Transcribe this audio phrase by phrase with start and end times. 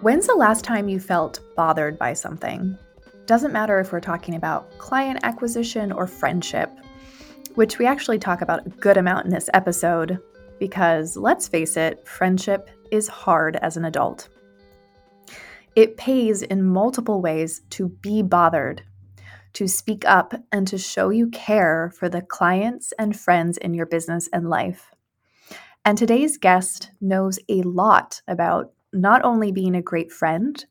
[0.00, 2.78] When's the last time you felt bothered by something?
[3.26, 6.70] Doesn't matter if we're talking about client acquisition or friendship,
[7.56, 10.18] which we actually talk about a good amount in this episode,
[10.58, 14.28] because let's face it, friendship is hard as an adult.
[15.76, 18.82] It pays in multiple ways to be bothered,
[19.54, 23.86] to speak up, and to show you care for the clients and friends in your
[23.86, 24.94] business and life.
[25.88, 30.62] And today's guest knows a lot about not only being a great friend,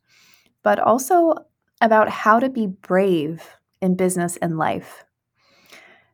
[0.62, 1.34] but also
[1.80, 3.42] about how to be brave
[3.82, 5.04] in business and life.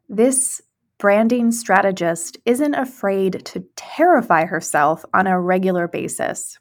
[0.09, 0.63] This
[0.97, 6.59] branding strategist isn't afraid to terrify herself on a regular basis.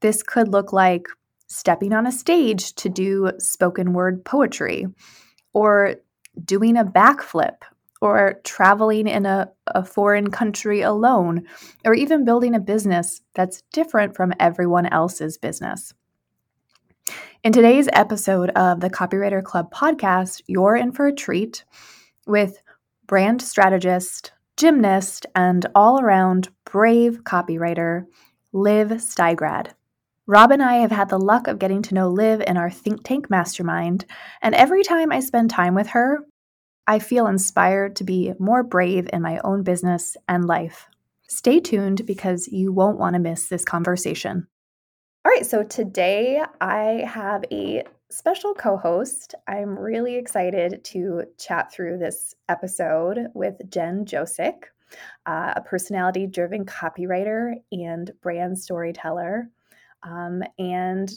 [0.00, 1.06] This could look like
[1.46, 4.88] stepping on a stage to do spoken word poetry,
[5.52, 5.94] or
[6.44, 7.62] doing a backflip,
[8.00, 11.46] or traveling in a, a foreign country alone,
[11.84, 15.92] or even building a business that's different from everyone else's business.
[17.42, 21.64] In today's episode of the Copywriter Club podcast, you're in for a treat
[22.26, 22.62] with
[23.06, 28.04] brand strategist, gymnast, and all around brave copywriter,
[28.52, 29.72] Liv Steigrad.
[30.26, 33.02] Rob and I have had the luck of getting to know Liv in our think
[33.02, 34.04] tank mastermind,
[34.42, 36.20] and every time I spend time with her,
[36.90, 40.88] I feel inspired to be more brave in my own business and life.
[41.28, 44.48] Stay tuned because you won't want to miss this conversation.
[45.24, 49.36] All right, so today I have a special co host.
[49.46, 54.64] I'm really excited to chat through this episode with Jen Josick,
[55.26, 59.48] uh, a personality driven copywriter and brand storyteller,
[60.02, 61.12] um, and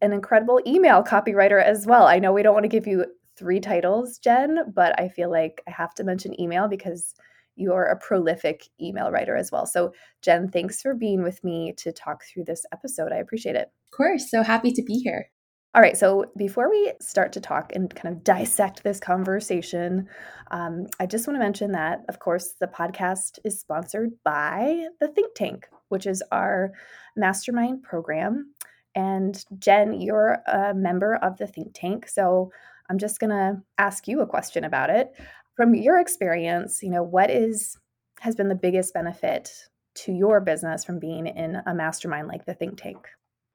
[0.00, 2.06] an incredible email copywriter as well.
[2.06, 3.04] I know we don't want to give you
[3.38, 7.14] three titles, Jen, but I feel like I have to mention email because
[7.56, 9.66] you're a prolific email writer as well.
[9.66, 13.12] So, Jen, thanks for being with me to talk through this episode.
[13.12, 13.70] I appreciate it.
[13.86, 14.30] Of course.
[14.30, 15.30] So happy to be here.
[15.74, 20.08] All right, so before we start to talk and kind of dissect this conversation,
[20.50, 25.08] um, I just want to mention that, of course, the podcast is sponsored by the
[25.08, 26.72] Think Tank, which is our
[27.16, 28.54] mastermind program.
[28.94, 32.08] And Jen, you're a member of the Think Tank.
[32.08, 32.50] So
[32.88, 35.12] I'm just going to ask you a question about it.
[35.56, 37.76] From your experience, you know, what is
[38.20, 39.50] has been the biggest benefit
[39.94, 43.06] to your business from being in a mastermind like the Think Tank?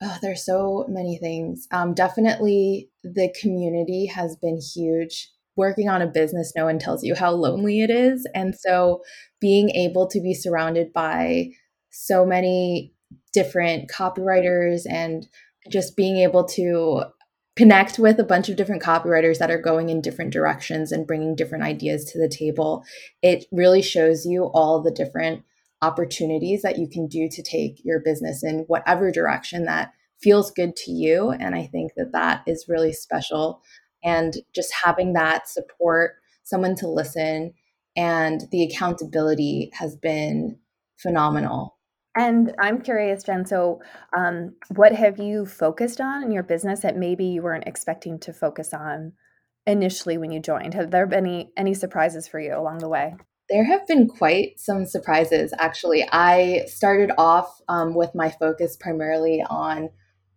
[0.02, 1.68] Oh, there's so many things.
[1.72, 5.30] Um, definitely, the community has been huge.
[5.56, 8.28] Working on a business, no one tells you how lonely it is.
[8.34, 9.02] And so,
[9.40, 11.50] being able to be surrounded by
[11.90, 12.94] so many
[13.34, 15.28] different copywriters and
[15.70, 17.04] just being able to
[17.56, 21.36] connect with a bunch of different copywriters that are going in different directions and bringing
[21.36, 22.84] different ideas to the table.
[23.22, 25.44] It really shows you all the different
[25.82, 29.92] opportunities that you can do to take your business in whatever direction that
[30.22, 31.32] feels good to you.
[31.32, 33.62] And I think that that is really special.
[34.04, 37.54] And just having that support, someone to listen,
[37.96, 40.58] and the accountability has been
[40.98, 41.73] phenomenal.
[42.16, 43.46] And I'm curious, Jen.
[43.46, 43.82] So,
[44.16, 48.34] um, what have you focused on in your business that maybe you weren't expecting to
[48.34, 49.14] focus on
[49.66, 50.76] initially when you joined?
[50.76, 53.16] Have there been any any surprises for you along the way?
[53.50, 56.08] There have been quite some surprises, actually.
[56.12, 59.90] I started off um, with my focus primarily on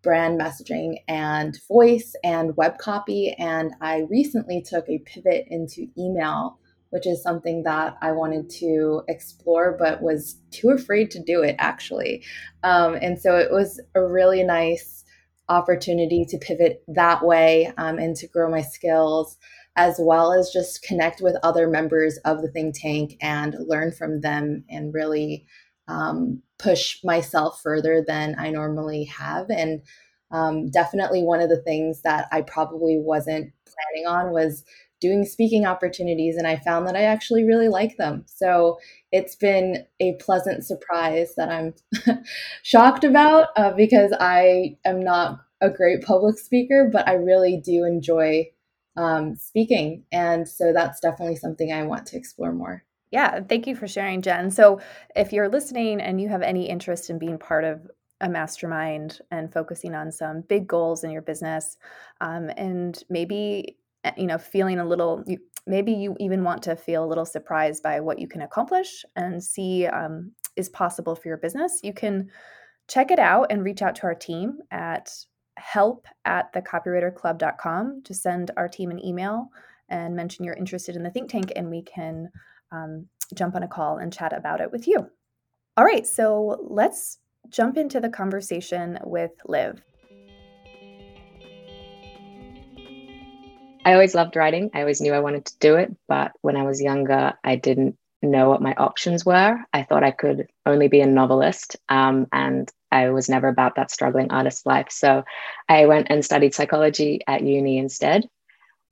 [0.03, 6.59] brand messaging and voice and web copy, and I recently took a pivot into email
[6.91, 11.57] which is something that I wanted to explore, but was too afraid to do it
[11.59, 12.25] actually.
[12.63, 15.05] Um, and so it was a really nice
[15.49, 19.37] opportunity to pivot that way um, and to grow my skills,
[19.77, 24.21] as well as just connect with other members of the think tank and learn from
[24.21, 25.47] them and really
[25.89, 29.51] um, push myself further than I normally have.
[29.51, 29.83] And
[30.31, 34.65] um, definitely one of the things that I probably wasn't planning on was
[35.01, 38.25] doing speaking opportunities and I found that I actually really like them.
[38.27, 38.79] So
[39.13, 41.75] it's been a pleasant surprise that I'm
[42.63, 47.85] shocked about uh, because I am not a great public speaker, but I really do
[47.85, 48.51] enjoy
[48.97, 50.05] um, speaking.
[50.13, 52.85] And so that's definitely something I want to explore more.
[53.11, 54.51] Yeah, thank you for sharing, Jen.
[54.51, 54.81] So
[55.15, 57.89] if you're listening and you have any interest in being part of
[58.21, 61.77] a mastermind and focusing on some big goals in your business
[62.21, 63.77] um, and maybe
[64.17, 67.83] you know feeling a little you, maybe you even want to feel a little surprised
[67.83, 72.29] by what you can accomplish and see um, is possible for your business you can
[72.89, 75.11] check it out and reach out to our team at
[75.59, 79.49] help at thecopywriterclub.com to send our team an email
[79.89, 82.29] and mention you're interested in the think tank and we can
[82.73, 85.09] um, jump on a call and chat about it with you
[85.77, 87.19] All right, so let's
[87.51, 89.83] jump into the conversation with Liv.
[93.87, 94.73] I always loved writing.
[94.75, 95.95] I always knew I wanted to do it.
[96.09, 99.59] But when I was younger, I didn't know what my options were.
[99.73, 101.77] I thought I could only be a novelist.
[101.89, 104.89] Um, and I was never about that struggling artist life.
[104.91, 105.23] So
[105.69, 108.29] I went and studied psychology at uni instead.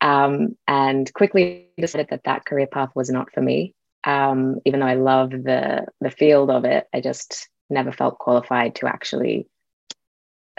[0.00, 3.74] Um, and quickly decided that that career path was not for me.
[4.04, 8.76] Um, even though I love the the field of it, I just never felt qualified
[8.76, 9.48] to actually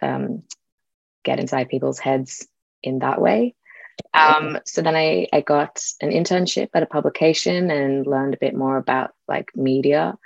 [0.01, 0.43] um,
[1.23, 2.45] get inside people's heads
[2.83, 3.55] in that way.
[4.13, 8.55] Um, so then I, I got an internship at a publication and learned a bit
[8.55, 10.17] more about like media.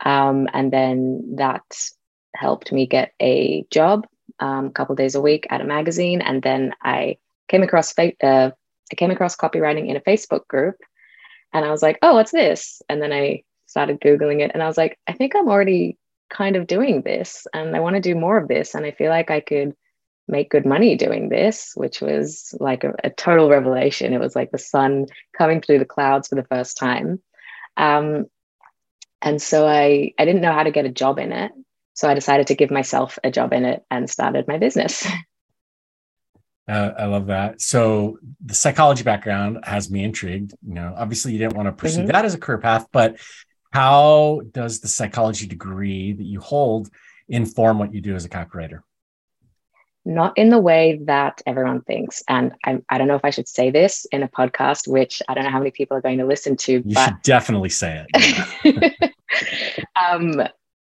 [0.00, 1.62] Um, and then that
[2.34, 4.06] helped me get a job
[4.40, 6.20] um, a couple days a week at a magazine.
[6.20, 7.18] And then I
[7.48, 8.50] came across uh,
[8.92, 10.76] I came across copywriting in a Facebook group,
[11.52, 14.66] and I was like, "Oh, what's this?" And then I started googling it, and I
[14.66, 15.98] was like, "I think I'm already
[16.30, 19.10] kind of doing this, and I want to do more of this, and I feel
[19.10, 19.74] like I could
[20.26, 24.12] make good money doing this, which was like a, a, total revelation.
[24.12, 25.06] It was like the sun
[25.36, 27.20] coming through the clouds for the first time.
[27.76, 28.26] Um,
[29.20, 31.52] and so I, I didn't know how to get a job in it.
[31.94, 35.06] So I decided to give myself a job in it and started my business.
[36.66, 37.60] Uh, I love that.
[37.60, 40.54] So the psychology background has me intrigued.
[40.66, 42.06] You know, obviously you didn't want to pursue mm-hmm.
[42.06, 43.18] that as a career path, but
[43.70, 46.88] how does the psychology degree that you hold
[47.28, 48.80] inform what you do as a copywriter?
[50.04, 52.22] Not in the way that everyone thinks.
[52.28, 55.34] And I, I don't know if I should say this in a podcast, which I
[55.34, 56.82] don't know how many people are going to listen to.
[56.84, 59.14] You should definitely say it.
[59.96, 60.42] um,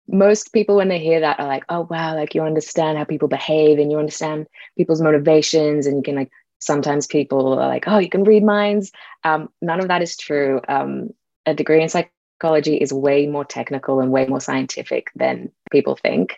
[0.08, 3.28] most people, when they hear that, are like, oh, wow, like you understand how people
[3.28, 4.48] behave and you understand
[4.78, 5.88] people's motivations.
[5.88, 8.92] And you can, like, sometimes people are like, oh, you can read minds.
[9.24, 10.62] Um, none of that is true.
[10.68, 11.10] Um,
[11.46, 16.36] a degree in psychology is way more technical and way more scientific than people think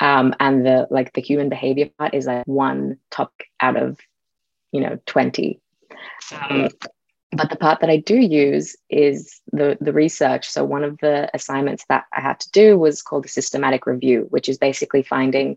[0.00, 3.98] um, and the like the human behavior part is like one topic out of
[4.72, 5.60] you know 20
[6.32, 6.68] um,
[7.32, 10.48] but the part that i do use is the the research.
[10.48, 14.26] So one of the assignments that i had to do was called a systematic review
[14.30, 15.56] which is basically finding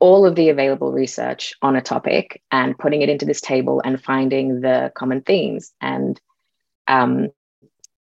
[0.00, 4.02] all of the available research on a topic and putting it into this table and
[4.02, 5.74] finding the common themes.
[5.82, 6.18] And
[6.88, 7.28] um,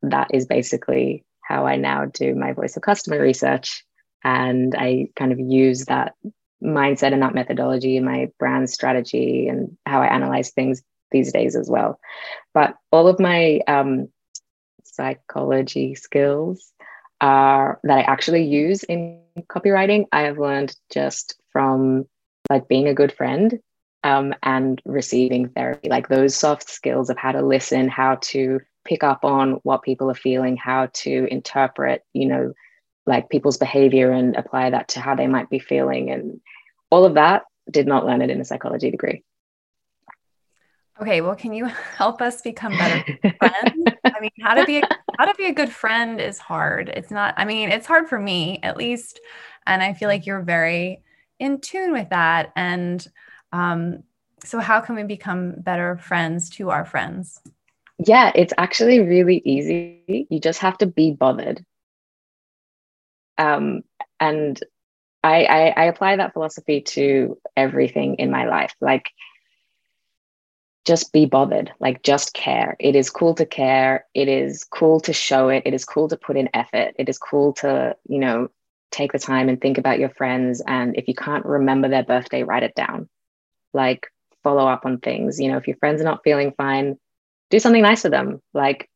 [0.01, 3.85] that is basically how i now do my voice of customer research
[4.25, 6.15] and I kind of use that
[6.61, 10.81] mindset and that methodology in my brand strategy and how I analyze things
[11.11, 11.99] these days as well.
[12.53, 14.09] But all of my um,
[14.83, 16.73] psychology skills
[17.21, 20.05] are that I actually use in copywriting.
[20.11, 22.05] I have learned just from
[22.49, 23.59] like being a good friend
[24.03, 29.03] um, and receiving therapy, like those soft skills of how to listen, how to pick
[29.03, 32.53] up on what people are feeling, how to interpret, you know,
[33.05, 36.09] like people's behavior and apply that to how they might be feeling.
[36.09, 36.41] And
[36.89, 39.23] all of that did not learn it in a psychology degree.
[41.01, 43.03] Okay well can you help us become better
[43.37, 43.87] friends?
[44.05, 44.83] I mean how to be a,
[45.19, 46.89] how to be a good friend is hard.
[46.89, 49.19] It's not i mean it's hard for me at least.
[49.67, 51.01] And i feel like you're very
[51.39, 52.53] in tune with that.
[52.55, 53.05] And
[53.51, 54.03] um,
[54.43, 57.41] so how can we become better friends to our friends?
[57.99, 60.27] Yeah it's actually really easy.
[60.29, 61.65] You just have to be bothered
[63.37, 63.81] um,
[64.19, 64.59] and
[65.23, 68.75] I, I, I apply that philosophy to everything in my life.
[68.79, 69.09] Like,
[70.85, 71.71] just be bothered.
[71.79, 72.75] Like, just care.
[72.79, 74.05] It is cool to care.
[74.13, 75.63] It is cool to show it.
[75.65, 76.93] It is cool to put in effort.
[76.99, 78.49] It is cool to, you know,
[78.91, 80.61] take the time and think about your friends.
[80.65, 83.09] And if you can't remember their birthday, write it down.
[83.73, 84.05] Like,
[84.43, 85.39] follow up on things.
[85.39, 86.97] You know, if your friends are not feeling fine,
[87.49, 88.41] do something nice for them.
[88.53, 88.89] Like,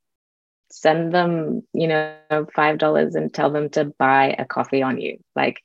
[0.71, 5.17] send them, you know, $5 and tell them to buy a coffee on you.
[5.35, 5.61] Like,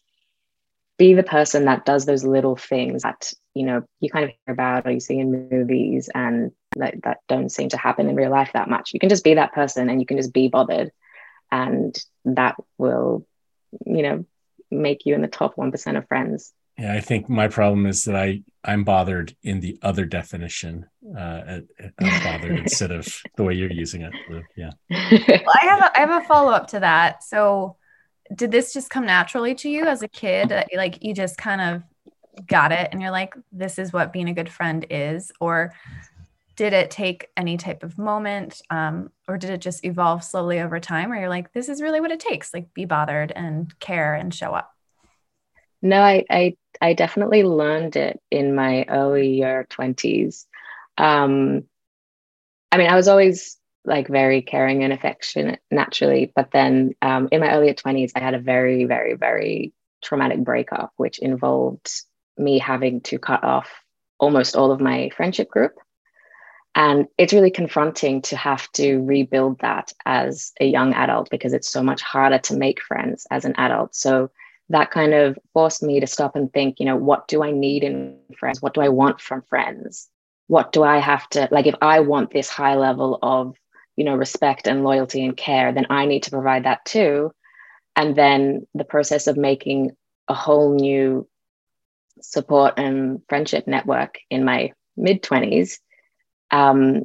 [0.96, 4.52] be the person that does those little things that, you know, you kind of hear
[4.52, 8.30] about or you see in movies and that, that don't seem to happen in real
[8.30, 8.92] life that much.
[8.94, 10.92] You can just be that person and you can just be bothered.
[11.50, 13.26] And that will,
[13.84, 14.24] you know,
[14.70, 16.52] make you in the top 1% of friends.
[16.78, 21.60] Yeah, I think my problem is that I I'm bothered in the other definition, uh,
[21.98, 24.12] I'm bothered instead of the way you're using it.
[24.56, 24.70] Yeah.
[24.90, 27.22] Well, I have a, I have a follow up to that.
[27.22, 27.76] So,
[28.34, 30.52] did this just come naturally to you as a kid?
[30.74, 31.82] Like you just kind of
[32.46, 35.74] got it, and you're like, this is what being a good friend is, or
[36.56, 40.80] did it take any type of moment, um, or did it just evolve slowly over
[40.80, 41.10] time?
[41.10, 44.32] Where you're like, this is really what it takes, like be bothered and care and
[44.32, 44.72] show up.
[45.82, 50.46] No, I, I I definitely learned it in my earlier 20s.
[50.98, 51.64] Um,
[52.70, 56.32] I mean, I was always like very caring and affectionate naturally.
[56.34, 60.92] But then um, in my earlier 20s, I had a very, very, very traumatic breakup,
[60.96, 61.90] which involved
[62.36, 63.70] me having to cut off
[64.18, 65.74] almost all of my friendship group.
[66.74, 71.70] And it's really confronting to have to rebuild that as a young adult because it's
[71.70, 73.94] so much harder to make friends as an adult.
[73.94, 74.30] So
[74.70, 77.84] that kind of forced me to stop and think, you know, what do I need
[77.84, 78.62] in friends?
[78.62, 80.08] What do I want from friends?
[80.46, 83.56] What do I have to, like, if I want this high level of,
[83.96, 87.32] you know, respect and loyalty and care, then I need to provide that too.
[87.96, 89.92] And then the process of making
[90.28, 91.28] a whole new
[92.20, 95.78] support and friendship network in my mid 20s
[96.50, 97.04] um,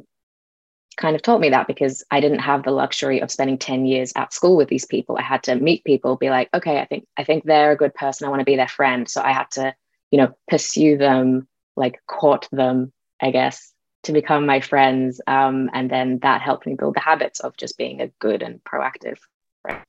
[1.00, 4.12] kind of taught me that because I didn't have the luxury of spending 10 years
[4.14, 5.16] at school with these people.
[5.18, 7.94] I had to meet people, be like, okay, I think I think they're a good
[7.94, 8.26] person.
[8.26, 9.08] I want to be their friend.
[9.08, 9.74] So I had to,
[10.10, 13.72] you know, pursue them, like court them, I guess,
[14.04, 15.20] to become my friends.
[15.26, 18.62] Um, and then that helped me build the habits of just being a good and
[18.62, 19.18] proactive
[19.62, 19.82] friend.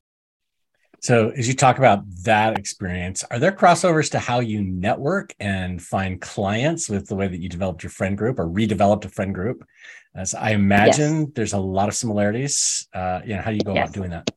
[1.01, 5.81] So, as you talk about that experience, are there crossovers to how you network and
[5.81, 9.33] find clients with the way that you developed your friend group or redeveloped a friend
[9.33, 9.65] group?
[10.13, 11.29] As I imagine, yes.
[11.35, 12.87] there's a lot of similarities.
[12.93, 13.85] Uh, you know, how do you go yes.
[13.85, 14.29] about doing that?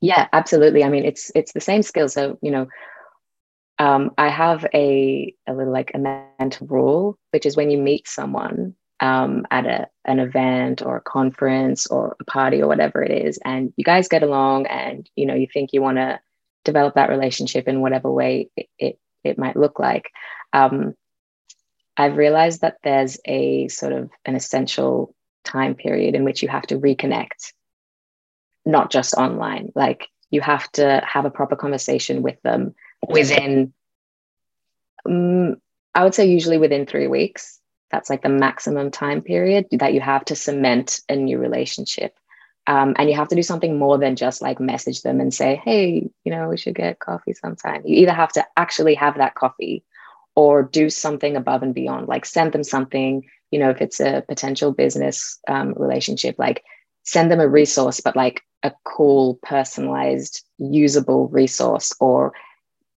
[0.00, 0.84] Yeah, absolutely.
[0.84, 2.08] I mean, it's it's the same skill.
[2.08, 2.68] So, you know,
[3.78, 8.08] um, I have a a little like a mental rule, which is when you meet
[8.08, 13.10] someone, um, at a, an event or a conference or a party or whatever it
[13.10, 16.20] is and you guys get along and you know you think you want to
[16.64, 20.10] develop that relationship in whatever way it, it, it might look like
[20.52, 20.94] um,
[21.96, 26.66] i've realized that there's a sort of an essential time period in which you have
[26.66, 27.52] to reconnect
[28.64, 32.74] not just online like you have to have a proper conversation with them
[33.08, 33.72] within
[35.06, 35.56] um,
[35.94, 37.60] i would say usually within three weeks
[37.94, 42.16] that's like the maximum time period that you have to cement a new relationship.
[42.66, 45.60] Um, and you have to do something more than just like message them and say,
[45.64, 47.82] hey, you know, we should get coffee sometime.
[47.84, 49.84] You either have to actually have that coffee
[50.36, 54.24] or do something above and beyond, like send them something, you know, if it's a
[54.26, 56.64] potential business um, relationship, like
[57.04, 62.32] send them a resource, but like a cool, personalized, usable resource, or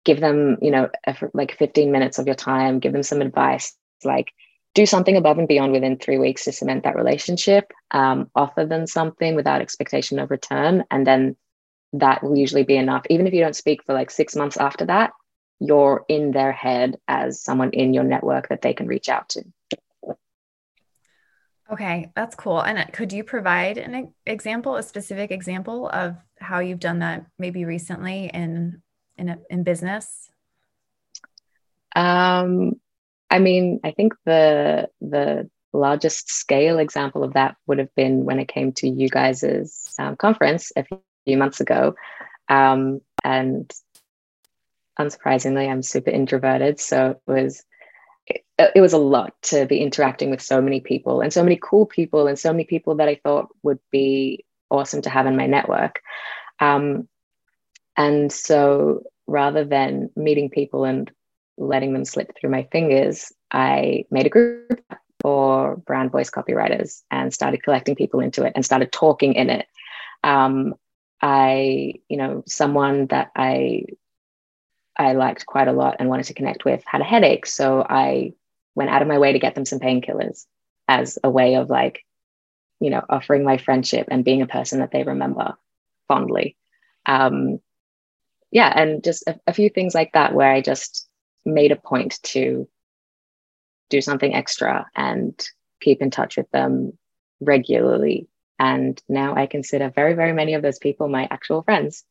[0.05, 3.75] give them, you know, a, like 15 minutes of your time, give them some advice,
[4.03, 4.31] like,
[4.75, 8.85] do something above and beyond within three weeks to cement that relationship, um, offer them
[8.85, 10.83] something without expectation of return.
[10.91, 11.37] And then
[11.93, 13.05] that will usually be enough.
[13.09, 15.11] Even if you don't speak for like six months after that,
[15.59, 19.43] you're in their head as someone in your network that they can reach out to.
[21.71, 22.61] Okay, that's cool.
[22.61, 27.65] And could you provide an example, a specific example of how you've done that maybe
[27.65, 28.81] recently in
[29.17, 30.29] in a, in business?
[31.95, 32.79] Um,
[33.31, 38.39] I mean, I think the the largest scale example of that would have been when
[38.39, 40.85] it came to you guys' um, conference a
[41.25, 41.95] few months ago.
[42.47, 43.71] Um, and
[44.99, 46.79] unsurprisingly, I'm super introverted.
[46.79, 47.63] So it was
[48.27, 48.43] it,
[48.75, 51.85] it, was a lot to be interacting with so many people and so many cool
[51.85, 55.45] people and so many people that I thought would be awesome to have in my
[55.45, 56.01] network.
[56.59, 57.07] Um,
[57.97, 61.11] and so rather than meeting people and
[61.57, 64.81] letting them slip through my fingers, I made a group
[65.21, 69.67] for brand voice copywriters and started collecting people into it and started talking in it.
[70.23, 70.75] Um,
[71.21, 73.85] I, you know, someone that I
[74.97, 78.33] I liked quite a lot and wanted to connect with had a headache, so I
[78.75, 80.45] went out of my way to get them some painkillers
[80.87, 82.05] as a way of like,
[82.79, 85.55] you know, offering my friendship and being a person that they remember
[86.07, 86.57] fondly.
[87.05, 87.59] Um,
[88.51, 91.07] yeah, and just a, a few things like that where I just
[91.45, 92.67] made a point to
[93.89, 95.39] do something extra and
[95.81, 96.97] keep in touch with them
[97.39, 98.27] regularly.
[98.57, 102.03] And now I consider very, very many of those people my actual friends.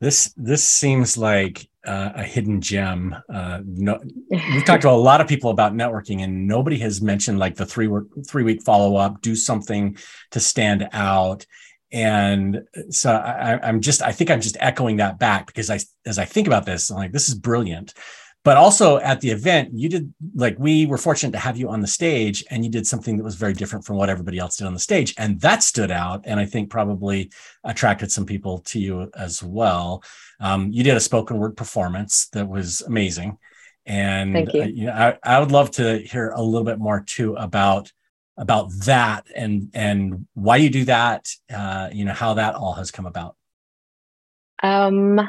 [0.00, 3.14] This this seems like uh, a hidden gem.
[3.32, 7.38] Uh, no, we've talked to a lot of people about networking, and nobody has mentioned
[7.38, 9.20] like the three work, three week follow up.
[9.20, 9.96] Do something
[10.30, 11.44] to stand out,
[11.92, 16.18] and so I, am just I think I'm just echoing that back because I as
[16.18, 17.94] I think about this, I'm like this is brilliant
[18.42, 21.80] but also at the event you did like we were fortunate to have you on
[21.80, 24.66] the stage and you did something that was very different from what everybody else did
[24.66, 25.14] on the stage.
[25.18, 27.30] And that stood out and i think probably
[27.64, 30.02] attracted some people to you as well.
[30.40, 33.38] Um, you did a spoken word performance that was amazing.
[33.86, 34.62] And Thank you.
[34.62, 37.92] Uh, you know, I, I would love to hear a little bit more too about
[38.36, 42.90] about that and and why you do that uh, you know how that all has
[42.90, 43.36] come about.
[44.62, 45.20] Um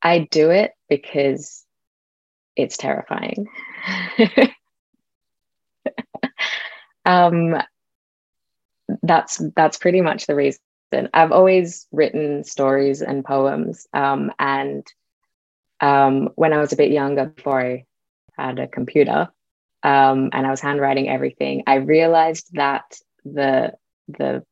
[0.00, 1.64] I do it because
[2.56, 3.48] it's terrifying.
[7.06, 7.56] um,
[9.02, 10.60] that's that's pretty much the reason.
[11.12, 14.86] I've always written stories and poems, um, and
[15.80, 17.84] um, when I was a bit younger, before I
[18.36, 19.28] had a computer,
[19.82, 23.74] um, and I was handwriting everything, I realized that the
[24.08, 24.44] the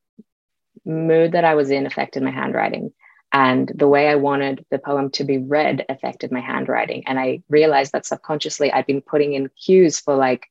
[0.85, 2.93] mood that I was in affected my handwriting.
[3.37, 7.03] And the way I wanted the poem to be read affected my handwriting.
[7.07, 10.47] And I realized that subconsciously I'd been putting in cues for like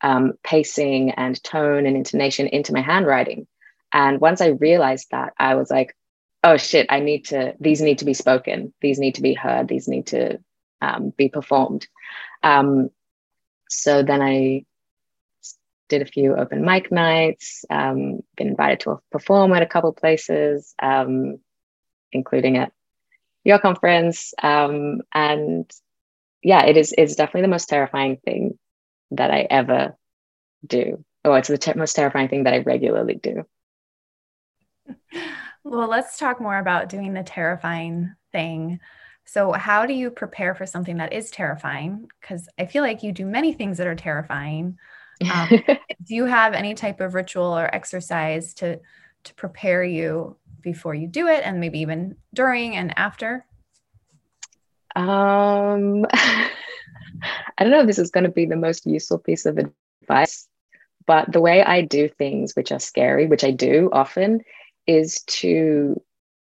[0.00, 3.46] um, pacing and tone and intonation into my handwriting.
[3.92, 5.94] And once I realized that, I was like,
[6.42, 9.68] oh shit, I need to, these need to be spoken, these need to be heard,
[9.68, 10.40] these need to
[10.80, 11.86] um, be performed.
[12.42, 12.88] Um,
[13.68, 14.64] so then I
[15.90, 20.74] did a few open mic nights, um, been invited to perform at a couple places,
[20.80, 21.38] um,
[22.12, 22.72] including at
[23.44, 24.34] your conference.
[24.42, 25.70] Um, and
[26.42, 28.58] yeah, it is it's definitely the most terrifying thing
[29.12, 29.96] that I ever
[30.66, 31.04] do.
[31.24, 33.44] Oh, it's the te- most terrifying thing that I regularly do.
[35.64, 38.80] Well, let's talk more about doing the terrifying thing.
[39.24, 42.08] So, how do you prepare for something that is terrifying?
[42.20, 44.76] Because I feel like you do many things that are terrifying.
[45.30, 45.48] Um,
[46.04, 48.80] do you have any type of ritual or exercise to
[49.24, 53.44] to prepare you before you do it, and maybe even during and after?
[54.94, 56.50] Um, I
[57.60, 60.48] don't know if this is going to be the most useful piece of advice,
[61.06, 64.42] but the way I do things which are scary, which I do often,
[64.86, 66.00] is to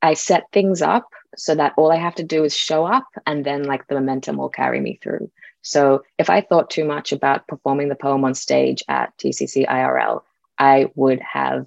[0.03, 3.45] I set things up so that all I have to do is show up and
[3.45, 5.31] then like the momentum will carry me through.
[5.63, 10.23] So if I thought too much about performing the poem on stage at TCC IRL,
[10.59, 11.67] I would have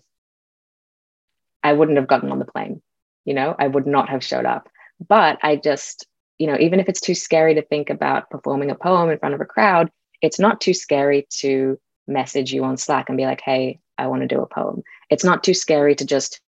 [1.70, 2.82] I wouldn't have gotten on the plane.
[3.26, 4.70] You know, I would not have showed up.
[5.08, 6.08] But I just,
[6.40, 9.36] you know, even if it's too scary to think about performing a poem in front
[9.36, 13.42] of a crowd, it's not too scary to message you on Slack and be like,
[13.42, 14.82] hey, I want to do a poem.
[15.12, 16.42] It's not too scary to just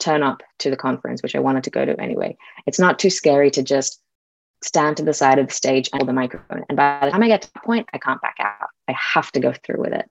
[0.00, 2.36] turn up to the conference, which I wanted to go to anyway.
[2.66, 4.00] It's not too scary to just
[4.64, 6.64] stand to the side of the stage and hold the microphone.
[6.68, 8.70] And by the time I get to that point, I can't back out.
[8.88, 10.08] I have to go through with it.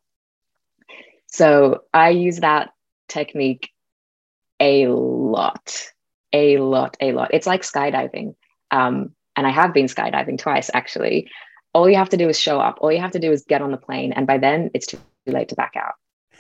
[1.26, 2.70] So I use that
[3.08, 3.70] technique
[4.62, 5.88] a lot,
[6.32, 7.34] a lot, a lot.
[7.34, 8.36] It's like skydiving.
[8.70, 11.30] Um, and I have been skydiving twice actually.
[11.74, 12.78] All you have to do is show up.
[12.80, 14.14] All you have to do is get on the plane.
[14.14, 15.94] And by then it's too late to back out.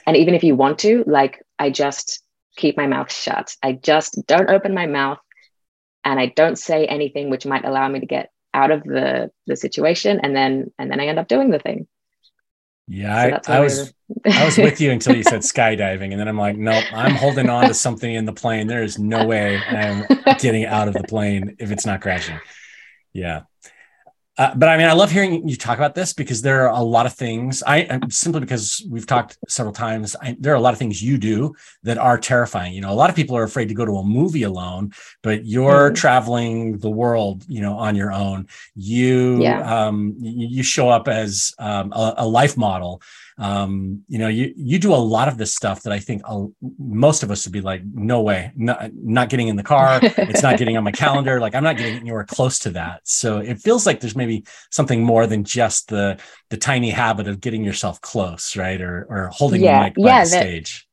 [0.06, 2.24] And even if you want to, like, I just
[2.58, 3.56] keep my mouth shut.
[3.64, 5.20] I just don't open my mouth
[6.04, 9.56] and I don't say anything which might allow me to get out of the the
[9.56, 11.88] situation and then and then I end up doing the thing.
[12.94, 13.94] Yeah, so I, I was
[14.26, 17.50] I was with you until you said skydiving, and then I'm like, nope, I'm holding
[17.50, 18.68] on to something in the plane.
[18.68, 20.06] There is no way I'm
[20.40, 22.38] getting out of the plane if it's not crashing.
[23.14, 23.44] Yeah.
[24.42, 26.82] Uh, but I mean, I love hearing you talk about this because there are a
[26.82, 27.62] lot of things.
[27.62, 30.16] I simply because we've talked several times.
[30.20, 32.74] I, there are a lot of things you do that are terrifying.
[32.74, 35.46] You know, a lot of people are afraid to go to a movie alone, but
[35.46, 35.94] you're mm-hmm.
[35.94, 38.48] traveling the world, you know, on your own.
[38.74, 39.86] You, yeah.
[39.86, 43.00] um, you, show up as um, a, a life model
[43.42, 46.54] um, you know, you you do a lot of this stuff that I think I'll,
[46.78, 50.00] most of us would be like, no way, not, not getting in the car.
[50.04, 51.40] it's not getting on my calendar.
[51.40, 53.02] Like I'm not getting anywhere close to that.
[53.04, 56.20] So it feels like there's maybe something more than just the
[56.52, 58.80] the tiny habit of getting yourself close, right?
[58.80, 59.80] Or or holding yeah.
[59.80, 60.88] the mic by yeah, the stage.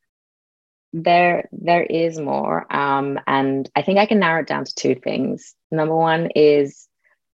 [0.91, 4.95] There, there is more, um, and I think I can narrow it down to two
[4.95, 5.53] things.
[5.69, 6.87] Number one is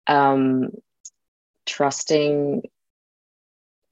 [0.07, 0.71] um,
[1.65, 2.63] trusting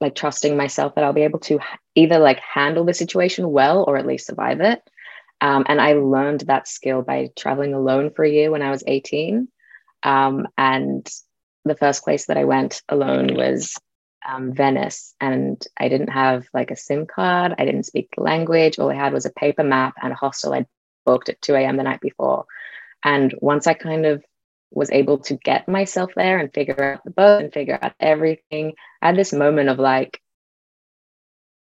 [0.04, 1.58] like trusting myself that I'll be able to
[1.94, 4.82] either like handle the situation well or at least survive it.
[5.40, 8.84] Um, and I learned that skill by traveling alone for a year when I was
[8.86, 9.48] 18.
[10.02, 11.10] Um, and
[11.64, 13.74] the first place that I went alone was
[14.28, 15.14] um, Venice.
[15.20, 18.78] And I didn't have like a SIM card, I didn't speak the language.
[18.78, 20.66] All I had was a paper map and a hostel I'd
[21.06, 21.78] booked at 2 a.m.
[21.78, 22.44] the night before.
[23.02, 24.22] And once I kind of
[24.74, 28.74] was able to get myself there and figure out the boat and figure out everything.
[29.00, 30.20] I had this moment of like,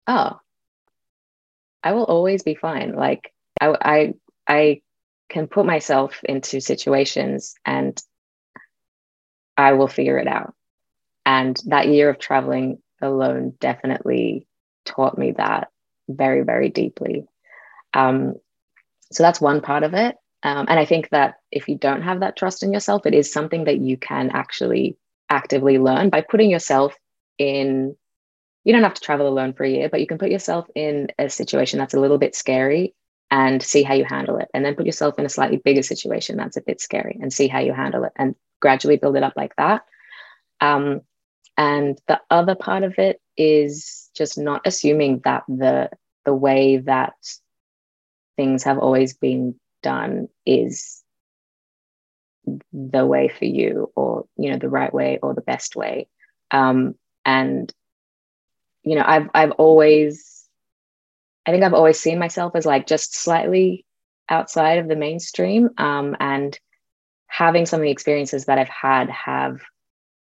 [0.06, 0.40] oh,
[1.82, 2.94] I will always be fine.
[2.94, 4.14] Like I, I,
[4.48, 4.82] I
[5.28, 8.00] can put myself into situations and
[9.56, 10.54] I will figure it out.
[11.26, 14.46] And that year of traveling alone definitely
[14.84, 15.68] taught me that
[16.08, 17.26] very, very deeply.
[17.92, 18.36] Um,
[19.12, 20.16] so that's one part of it.
[20.42, 23.32] Um, and I think that if you don't have that trust in yourself, it is
[23.32, 24.96] something that you can actually
[25.30, 26.94] actively learn by putting yourself
[27.38, 27.96] in.
[28.64, 31.08] You don't have to travel alone for a year, but you can put yourself in
[31.18, 32.94] a situation that's a little bit scary
[33.30, 34.48] and see how you handle it.
[34.52, 37.48] And then put yourself in a slightly bigger situation that's a bit scary and see
[37.48, 39.84] how you handle it and gradually build it up like that.
[40.60, 41.00] Um,
[41.56, 45.90] and the other part of it is just not assuming that the
[46.24, 47.14] the way that
[48.36, 51.02] things have always been done is
[52.72, 56.08] the way for you or you know the right way or the best way.
[56.50, 57.72] Um, and
[58.82, 60.44] you know i've i've always
[61.46, 63.86] i think i've always seen myself as like just slightly
[64.28, 65.70] outside of the mainstream.
[65.78, 66.58] Um, and
[67.26, 69.60] having some of the experiences that i've had have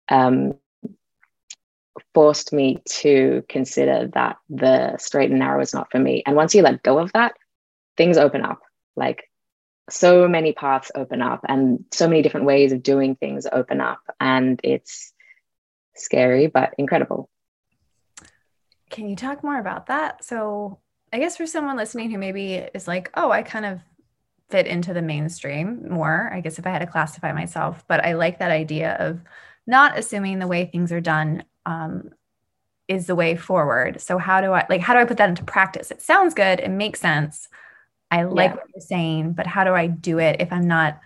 [0.10, 0.56] um,
[2.14, 6.24] forced me to consider that the straight and narrow is not for me.
[6.26, 7.34] And once you let go of that
[7.98, 8.62] things open up.
[8.96, 9.30] Like
[9.90, 14.00] so many paths open up and so many different ways of doing things open up
[14.20, 15.14] and it's
[15.96, 17.30] scary but incredible.
[18.90, 20.24] Can you talk more about that?
[20.24, 20.80] So
[21.14, 23.80] i guess for someone listening who maybe is like oh i kind of
[24.50, 28.12] fit into the mainstream more i guess if i had to classify myself but i
[28.12, 29.22] like that idea of
[29.68, 32.10] not assuming the way things are done um,
[32.88, 34.02] is the way forward.
[34.02, 35.92] So how do i like how do i put that into practice?
[35.92, 36.60] It sounds good.
[36.62, 37.50] It makes sense
[38.10, 38.56] I like yeah.
[38.56, 41.00] what you're saying, but how do I do it if I'm not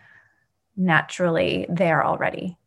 [0.78, 2.58] naturally there already?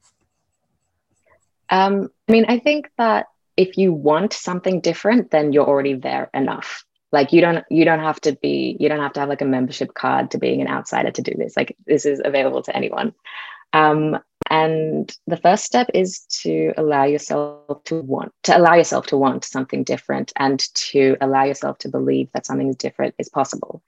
[1.70, 6.30] Um, I mean, I think that if you want something different, then you're already there
[6.34, 6.84] enough.
[7.12, 9.46] Like you don't you don't have to be you don't have to have like a
[9.46, 11.56] membership card to being an outsider to do this.
[11.56, 13.14] Like this is available to anyone.
[13.72, 14.18] Um,
[14.50, 19.44] and the first step is to allow yourself to want to allow yourself to want
[19.44, 23.80] something different and to allow yourself to believe that something different is possible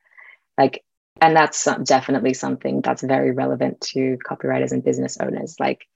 [0.58, 0.82] like
[1.20, 5.56] and that's definitely something that's very relevant to copywriters and business owners.
[5.58, 5.86] Like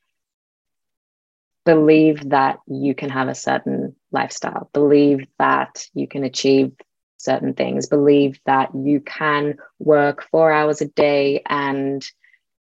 [1.66, 4.70] believe that you can have a certain lifestyle.
[4.72, 6.72] Believe that you can achieve
[7.18, 7.86] certain things.
[7.86, 12.06] Believe that you can work 4 hours a day and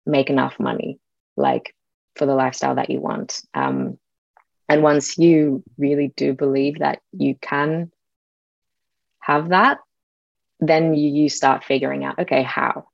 [0.05, 0.99] make enough money
[1.35, 1.73] like
[2.15, 3.41] for the lifestyle that you want.
[3.55, 3.97] Um,
[4.69, 7.91] and once you really do believe that you can
[9.19, 9.79] have that
[10.69, 12.87] then you, you start figuring out okay how?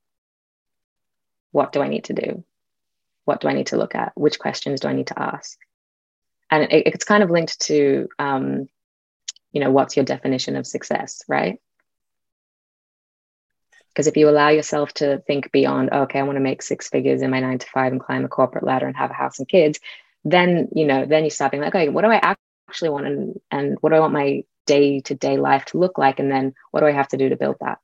[1.52, 2.44] What do i need to do?
[3.24, 4.12] What do i need to look at?
[4.14, 5.58] Which questions do i need to ask?
[6.50, 8.68] And it, it's kind of linked to um,
[9.52, 11.60] you know what's your definition of success right?
[13.88, 17.22] Because if you allow yourself to think beyond okay i want to make six figures
[17.22, 19.48] in my nine to five and climb a corporate ladder and have a house and
[19.48, 19.80] kids
[20.24, 22.36] then you know then you start being like okay what do i
[22.68, 25.98] actually want and, and what do i want my day to day life to look
[25.98, 26.20] like?
[26.20, 27.78] And then what do I have to do to build that?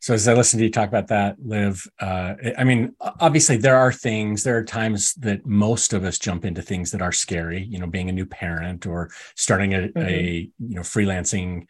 [0.00, 3.76] So as I listen to you talk about that, Liv, uh, I mean, obviously there
[3.76, 7.64] are things, there are times that most of us jump into things that are scary.
[7.64, 9.98] You know, being a new parent or starting a, mm-hmm.
[9.98, 11.66] a you know freelancing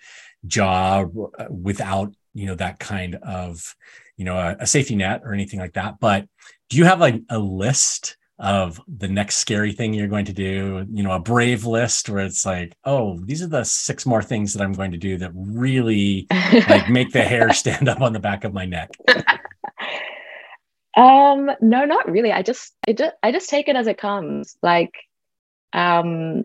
[0.47, 3.75] job uh, without you know that kind of
[4.19, 5.99] you know a, a safety net or anything like that.
[5.99, 6.27] But
[6.69, 10.87] do you have like a list of the next scary thing you're going to do,
[10.93, 14.53] you know, a brave list where it's like, oh, these are the six more things
[14.53, 16.29] that I'm going to do that really
[16.69, 18.91] like make the hair stand up on the back of my neck.
[20.97, 22.31] um, no, not really.
[22.31, 24.57] I just it just I just take it as it comes.
[24.63, 24.95] Like
[25.73, 26.45] um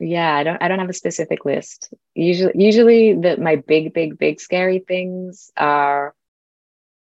[0.00, 1.92] yeah, I don't I don't have a specific list.
[2.14, 6.14] Usually usually the my big, big, big scary things are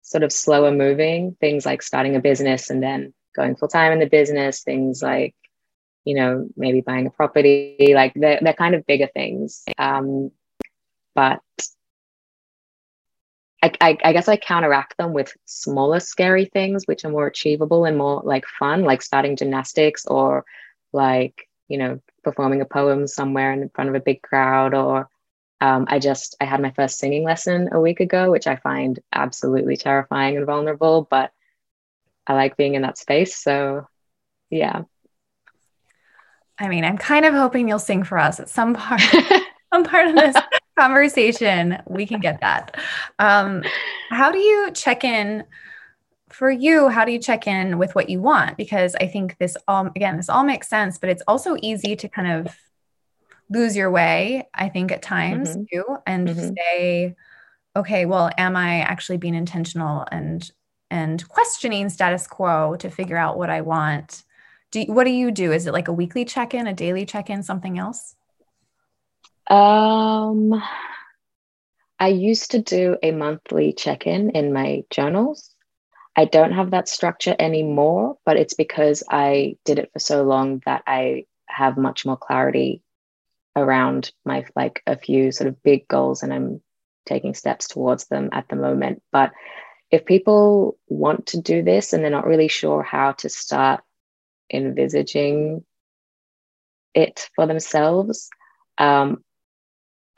[0.00, 3.98] sort of slower moving, things like starting a business and then going full time in
[3.98, 5.34] the business, things like,
[6.04, 9.64] you know, maybe buying a property, like they're, they're kind of bigger things.
[9.78, 10.30] Um,
[11.14, 11.40] but
[13.62, 17.84] I, I, I guess I counteract them with smaller, scary things, which are more achievable
[17.84, 20.44] and more like fun, like starting gymnastics or
[20.92, 25.08] like, you know, performing a poem somewhere in front of a big crowd or
[25.60, 28.98] um, I just I had my first singing lesson a week ago, which I find
[29.12, 31.32] absolutely terrifying and vulnerable, but
[32.26, 33.36] I like being in that space.
[33.36, 33.86] So,
[34.50, 34.82] yeah.
[36.58, 39.00] I mean, I'm kind of hoping you'll sing for us at some part,
[39.72, 40.36] some part of this
[40.78, 41.82] conversation.
[41.86, 42.76] We can get that.
[43.18, 43.64] Um,
[44.10, 45.44] how do you check in
[46.30, 46.88] for you?
[46.88, 48.56] How do you check in with what you want?
[48.56, 52.08] Because I think this all, again, this all makes sense, but it's also easy to
[52.08, 52.56] kind of
[53.50, 55.64] lose your way, I think, at times mm-hmm.
[55.72, 56.50] too, and mm-hmm.
[56.56, 57.16] say,
[57.76, 60.50] okay, well, am I actually being intentional and
[60.90, 64.22] and questioning status quo to figure out what I want.
[64.70, 65.52] Do you, what do you do?
[65.52, 68.14] Is it like a weekly check-in, a daily check-in, something else?
[69.48, 70.62] Um
[71.98, 75.54] I used to do a monthly check-in in my journals.
[76.16, 80.62] I don't have that structure anymore, but it's because I did it for so long
[80.66, 82.82] that I have much more clarity
[83.56, 86.60] around my like a few sort of big goals and I'm
[87.06, 89.02] taking steps towards them at the moment.
[89.12, 89.32] But
[89.94, 93.80] if people want to do this and they're not really sure how to start
[94.52, 95.64] envisaging
[96.94, 98.28] it for themselves,
[98.76, 99.22] um,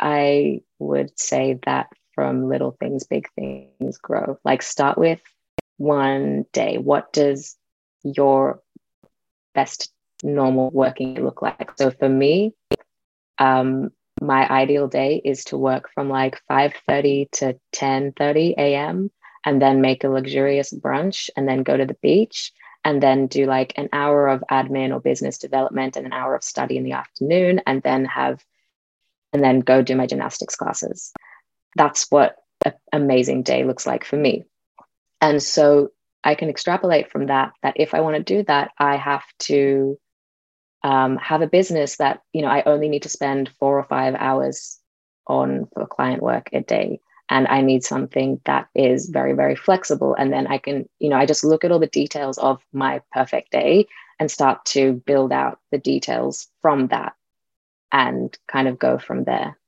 [0.00, 4.38] I would say that from little things, big things grow.
[4.44, 5.20] Like start with
[5.76, 6.78] one day.
[6.78, 7.54] What does
[8.02, 8.62] your
[9.54, 11.72] best normal working look like?
[11.76, 12.54] So for me,
[13.36, 13.90] um,
[14.22, 19.10] my ideal day is to work from like 5.30 to 10.30 a.m
[19.46, 22.52] and then make a luxurious brunch and then go to the beach
[22.84, 26.44] and then do like an hour of admin or business development and an hour of
[26.44, 28.44] study in the afternoon and then have
[29.32, 31.12] and then go do my gymnastics classes.
[31.74, 34.44] That's what an amazing day looks like for me.
[35.22, 35.90] And so
[36.26, 39.98] i can extrapolate from that that if i want to do that i have to
[40.82, 44.14] um, have a business that you know i only need to spend four or five
[44.14, 44.78] hours
[45.26, 50.14] on for client work a day and I need something that is very, very flexible.
[50.14, 53.02] And then I can, you know, I just look at all the details of my
[53.12, 53.86] perfect day
[54.18, 57.14] and start to build out the details from that
[57.92, 59.58] and kind of go from there.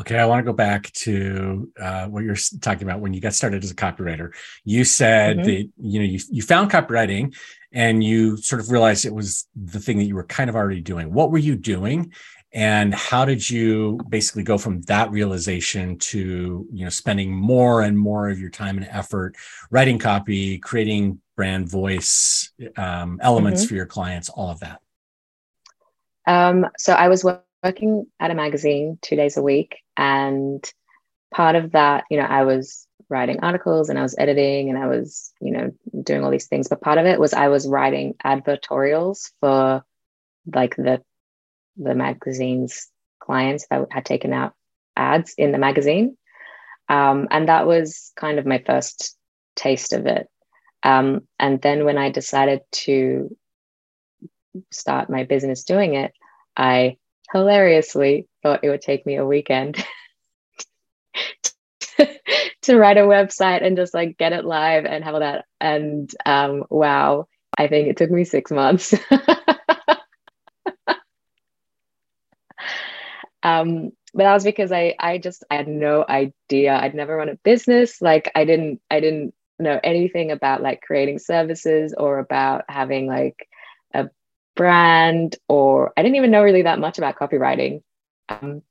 [0.00, 3.34] Okay, I want to go back to uh, what you're talking about when you got
[3.34, 4.30] started as a copywriter.
[4.64, 5.46] You said mm-hmm.
[5.46, 7.34] that you know you, you found copywriting
[7.72, 10.80] and you sort of realized it was the thing that you were kind of already
[10.80, 11.12] doing.
[11.12, 12.12] What were you doing,
[12.52, 17.98] and how did you basically go from that realization to you know spending more and
[17.98, 19.36] more of your time and effort
[19.70, 23.68] writing copy creating brand voice um, elements mm-hmm.
[23.68, 24.80] for your clients all of that
[26.26, 27.24] um, so i was
[27.62, 30.72] working at a magazine two days a week and
[31.34, 34.86] part of that you know i was writing articles and i was editing and i
[34.86, 35.70] was you know
[36.02, 39.84] doing all these things but part of it was i was writing advertorials for
[40.54, 41.02] like the
[41.78, 42.88] the magazine's
[43.20, 44.54] clients that had taken out
[44.96, 46.16] ads in the magazine.
[46.88, 49.16] Um, and that was kind of my first
[49.56, 50.28] taste of it.
[50.82, 53.36] Um, and then when I decided to
[54.70, 56.12] start my business doing it,
[56.56, 56.96] I
[57.32, 59.84] hilariously thought it would take me a weekend
[62.62, 65.44] to write a website and just like get it live and have all that.
[65.60, 68.94] And um, wow, I think it took me six months.
[73.48, 76.74] Um, but that was because I I just I had no idea.
[76.74, 78.00] I'd never run a business.
[78.00, 83.48] Like I didn't I didn't know anything about like creating services or about having like
[83.92, 84.08] a
[84.56, 87.82] brand or I didn't even know really that much about copywriting.
[88.28, 88.62] Um,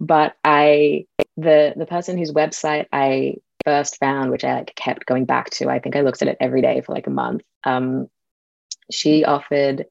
[0.00, 5.24] but I the the person whose website I first found, which I like kept going
[5.24, 7.42] back to, I think I looked at it every day for like a month.
[7.64, 8.08] Um,
[8.90, 9.86] she offered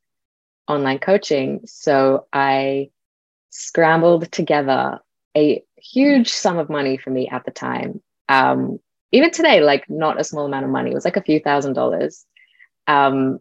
[0.67, 2.91] online coaching, so I
[3.57, 4.99] scrambled together
[5.35, 8.01] a huge sum of money for me at the time.
[8.27, 8.79] Um,
[9.11, 11.73] even today, like not a small amount of money, it was like a few thousand
[11.73, 12.25] dollars
[12.87, 13.39] um,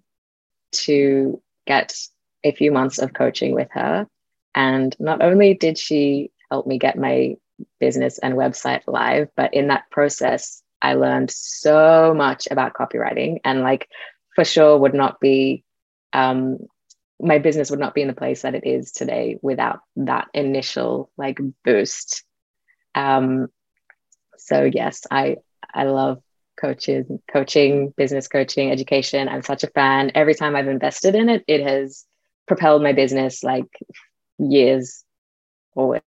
[0.72, 1.96] to get
[2.44, 4.06] a few months of coaching with her.
[4.54, 7.36] And not only did she help me get my
[7.80, 13.62] business and website live, but in that process, I learned so much about copywriting and
[13.62, 13.88] like
[14.34, 15.64] for sure would not be
[16.12, 16.58] um,
[17.24, 21.10] my business would not be in the place that it is today without that initial
[21.16, 22.22] like boost
[22.94, 23.48] um
[24.36, 25.36] so yes i
[25.72, 26.20] i love
[26.60, 31.42] coaches coaching business coaching education i'm such a fan every time i've invested in it
[31.48, 32.04] it has
[32.46, 33.66] propelled my business like
[34.38, 35.02] years
[35.72, 36.04] forwards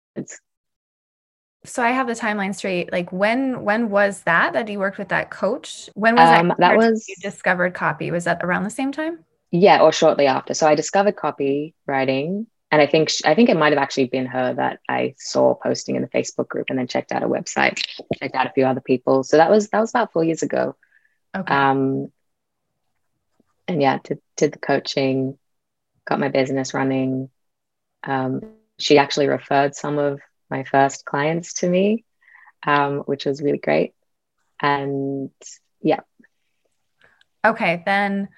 [1.63, 2.91] so I have the timeline straight.
[2.91, 5.91] Like when when was that that you worked with that coach?
[5.93, 6.57] When was um, that?
[6.57, 8.09] That was you discovered copy.
[8.09, 9.23] Was that around the same time?
[9.51, 10.53] Yeah or shortly after.
[10.53, 14.25] So i discovered copywriting and i think sh- i think it might have actually been
[14.25, 17.79] her that i saw posting in the facebook group and then checked out a website
[18.19, 19.23] checked out a few other people.
[19.23, 20.75] So that was that was about four years ago.
[21.35, 21.53] Okay.
[21.53, 22.11] Um
[23.67, 25.37] and yeah did, did the coaching
[26.05, 27.29] got my business running.
[28.03, 28.41] Um
[28.79, 32.03] she actually referred some of my first clients to me
[32.65, 33.93] um which was really great.
[34.61, 35.31] And
[35.81, 36.01] yeah.
[37.43, 38.29] Okay then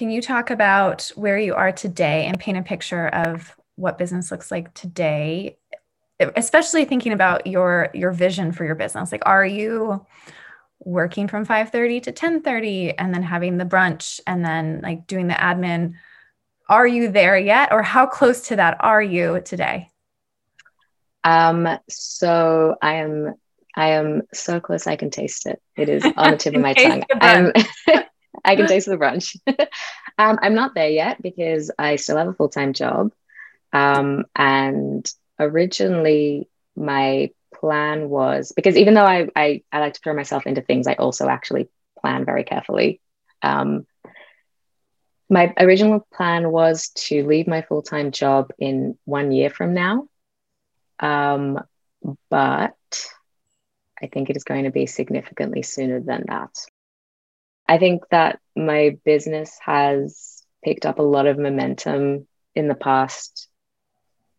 [0.00, 4.30] can you talk about where you are today and paint a picture of what business
[4.30, 5.58] looks like today,
[6.18, 9.12] especially thinking about your your vision for your business?
[9.12, 10.06] Like, are you
[10.78, 15.34] working from 5:30 to 10:30 and then having the brunch and then like doing the
[15.34, 15.92] admin?
[16.70, 19.90] Are you there yet, or how close to that are you today?
[21.24, 23.34] Um, so I am
[23.76, 25.60] I am so close I can taste it.
[25.76, 27.04] It is on the tip of my tongue.
[27.20, 27.52] I'm
[28.44, 29.36] I can taste the brunch.
[30.18, 33.12] um, I'm not there yet because I still have a full time job.
[33.72, 40.14] Um, and originally, my plan was because even though I, I, I like to throw
[40.14, 41.68] myself into things, I also actually
[42.00, 43.00] plan very carefully.
[43.42, 43.86] Um,
[45.28, 50.08] my original plan was to leave my full time job in one year from now.
[50.98, 51.58] Um,
[52.30, 52.74] but
[54.02, 56.50] I think it is going to be significantly sooner than that.
[57.68, 63.48] I think that my business has picked up a lot of momentum in the past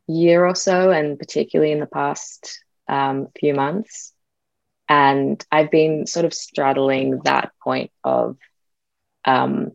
[0.07, 4.13] year or so, and particularly in the past um, few months.
[4.89, 8.37] And I've been sort of straddling that point of
[9.23, 9.71] um,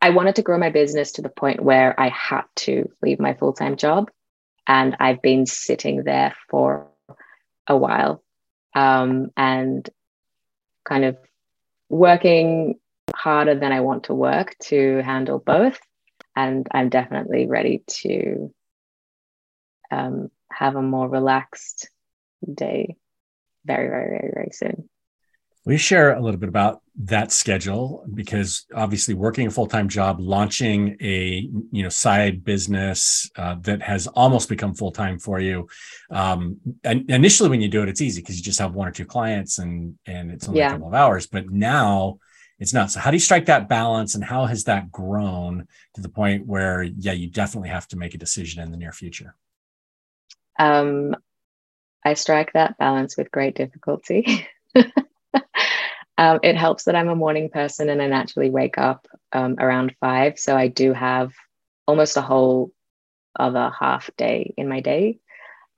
[0.00, 3.34] I wanted to grow my business to the point where I had to leave my
[3.34, 4.10] full time job.
[4.66, 6.88] And I've been sitting there for
[7.66, 8.22] a while
[8.74, 9.88] um, and
[10.84, 11.16] kind of
[11.94, 12.74] working
[13.14, 15.78] harder than I want to work to handle both.
[16.34, 18.52] And I'm definitely ready to
[19.92, 21.88] um, have a more relaxed
[22.52, 22.96] day
[23.64, 24.90] very, very, very, very soon.
[25.64, 28.04] Will you share a little bit about that schedule?
[28.12, 33.80] Because obviously, working a full time job, launching a you know side business uh, that
[33.80, 35.66] has almost become full time for you.
[36.10, 38.90] Um, and initially, when you do it, it's easy because you just have one or
[38.90, 40.68] two clients and and it's only yeah.
[40.68, 41.26] a couple of hours.
[41.26, 42.18] But now
[42.58, 42.90] it's not.
[42.90, 46.46] So, how do you strike that balance, and how has that grown to the point
[46.46, 49.34] where yeah, you definitely have to make a decision in the near future?
[50.58, 51.16] Um,
[52.04, 54.46] I strike that balance with great difficulty.
[56.16, 59.96] Um, it helps that I'm a morning person and I naturally wake up um, around
[60.00, 60.38] five.
[60.38, 61.32] So I do have
[61.88, 62.70] almost a whole
[63.38, 65.18] other half day in my day.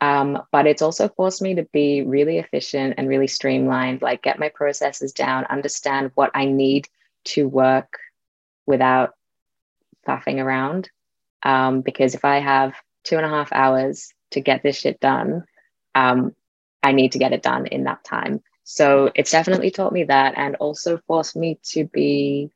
[0.00, 4.38] Um, but it's also forced me to be really efficient and really streamlined, like get
[4.38, 6.86] my processes down, understand what I need
[7.26, 7.98] to work
[8.66, 9.14] without
[10.06, 10.90] faffing around.
[11.42, 15.44] Um, because if I have two and a half hours to get this shit done,
[15.94, 16.34] um,
[16.82, 18.42] I need to get it done in that time.
[18.68, 22.50] So it's definitely taught me that and also forced me to be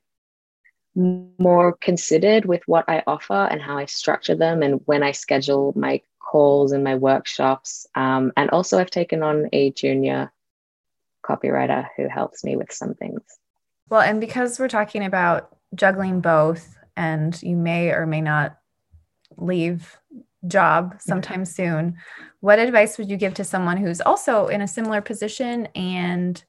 [0.96, 5.72] more considered with what I offer and how I structure them and when I schedule
[5.76, 7.86] my calls and my workshops.
[7.94, 10.32] Um, and also, I've taken on a junior
[11.24, 13.22] copywriter who helps me with some things.
[13.88, 18.58] Well, and because we're talking about juggling both, and you may or may not
[19.36, 19.96] leave
[20.46, 21.96] job sometime soon,
[22.40, 26.42] what advice would you give to someone who's also in a similar position and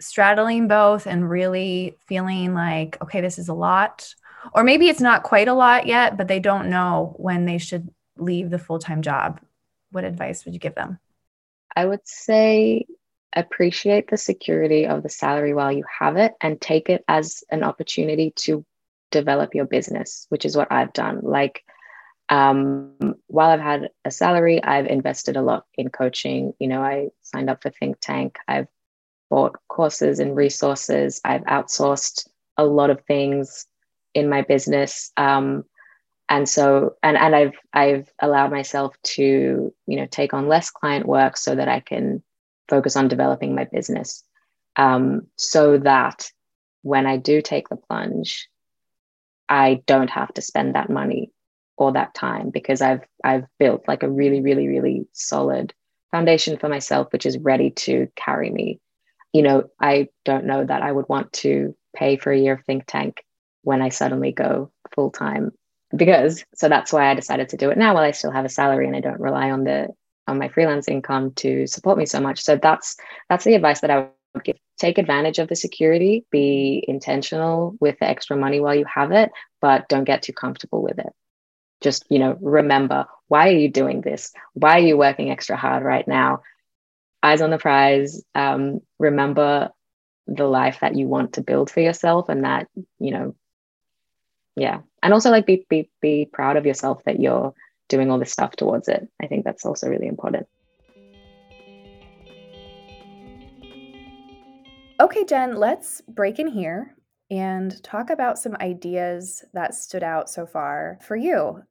[0.00, 4.14] straddling both and really feeling like, okay, this is a lot?
[4.54, 7.88] Or maybe it's not quite a lot yet, but they don't know when they should
[8.18, 9.40] leave the full time job.
[9.90, 10.98] What advice would you give them?
[11.74, 12.86] I would say
[13.34, 17.64] appreciate the security of the salary while you have it and take it as an
[17.64, 18.64] opportunity to
[19.10, 21.20] develop your business, which is what I've done.
[21.22, 21.64] Like,
[22.28, 26.54] um, while I've had a salary, I've invested a lot in coaching.
[26.58, 28.38] You know, I signed up for Think Tank.
[28.48, 28.68] I've
[29.30, 31.20] bought courses and resources.
[31.24, 33.66] I've outsourced a lot of things
[34.14, 35.12] in my business.
[35.16, 35.64] Um,
[36.28, 41.06] and so, and and I've I've allowed myself to you know take on less client
[41.06, 42.22] work so that I can
[42.68, 44.24] focus on developing my business,
[44.76, 46.30] um, so that
[46.80, 48.48] when I do take the plunge,
[49.50, 51.30] I don't have to spend that money
[51.76, 55.74] or that time because I've I've built like a really really really solid
[56.10, 58.80] foundation for myself which is ready to carry me.
[59.32, 62.64] You know, I don't know that I would want to pay for a year of
[62.64, 63.24] think tank
[63.62, 65.52] when I suddenly go full time
[65.96, 68.48] because so that's why I decided to do it now while I still have a
[68.50, 69.88] salary and I don't rely on the
[70.26, 72.40] on my freelance income to support me so much.
[72.42, 72.96] So that's
[73.28, 74.56] that's the advice that I would give.
[74.78, 79.30] Take advantage of the security, be intentional with the extra money while you have it,
[79.60, 81.12] but don't get too comfortable with it
[81.84, 84.32] just you know remember why are you doing this?
[84.54, 86.42] Why are you working extra hard right now?
[87.22, 89.70] Eyes on the prize um, remember
[90.26, 92.68] the life that you want to build for yourself and that
[92.98, 93.36] you know
[94.56, 94.80] yeah.
[95.02, 97.54] And also like be be, be proud of yourself that you're
[97.88, 99.06] doing all this stuff towards it.
[99.22, 100.46] I think that's also really important.
[105.00, 106.94] Okay jen let's break in here
[107.30, 111.62] and talk about some ideas that stood out so far for you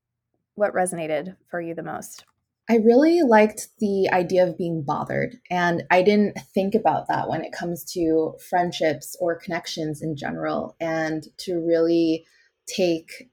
[0.55, 2.25] what resonated for you the most?
[2.69, 5.35] I really liked the idea of being bothered.
[5.49, 10.75] And I didn't think about that when it comes to friendships or connections in general,
[10.79, 12.25] and to really
[12.65, 13.29] take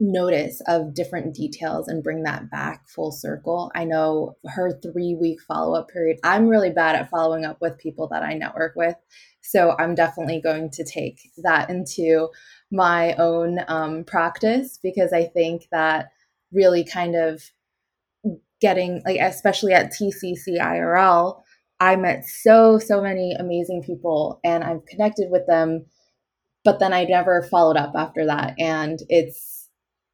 [0.00, 3.70] notice of different details and bring that back full circle.
[3.74, 7.78] I know her three week follow up period, I'm really bad at following up with
[7.78, 8.96] people that I network with.
[9.40, 12.28] So I'm definitely going to take that into
[12.70, 16.10] my own um, practice because I think that
[16.54, 17.42] really kind of
[18.60, 21.42] getting like especially at TCC IRL
[21.80, 25.86] I met so so many amazing people and I've connected with them
[26.64, 29.68] but then I never followed up after that and it's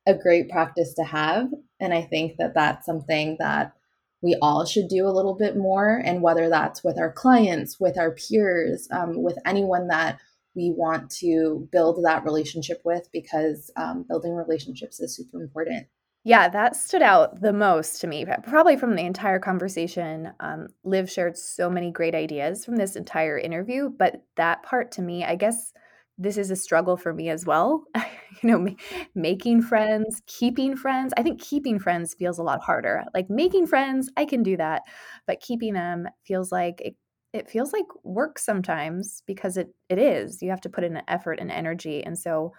[0.07, 3.75] a great practice to have and I think that that's something that
[4.23, 6.01] we all should do a little bit more.
[6.05, 10.19] And whether that's with our clients, with our peers, um, with anyone that
[10.55, 15.87] we want to build that relationship with, because um, building relationships is super important.
[16.25, 20.31] Yeah, that stood out the most to me, probably from the entire conversation.
[20.41, 25.03] Um, Liv shared so many great ideas from this entire interview, but that part to
[25.03, 25.73] me, I guess
[26.19, 27.85] this is a struggle for me as well.
[28.43, 28.75] you know,
[29.15, 31.15] making friends, keeping friends.
[31.17, 33.03] I think keeping friends feels a lot harder.
[33.15, 34.83] Like making friends, I can do that,
[35.27, 36.97] but keeping them feels like it,
[37.33, 40.43] it feels like work sometimes because it it is.
[40.43, 42.53] You have to put in an effort and energy, and so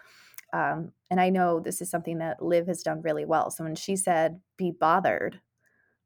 [0.54, 3.52] um, and I know this is something that Liv has done really well.
[3.52, 5.40] So when she said, be bothered,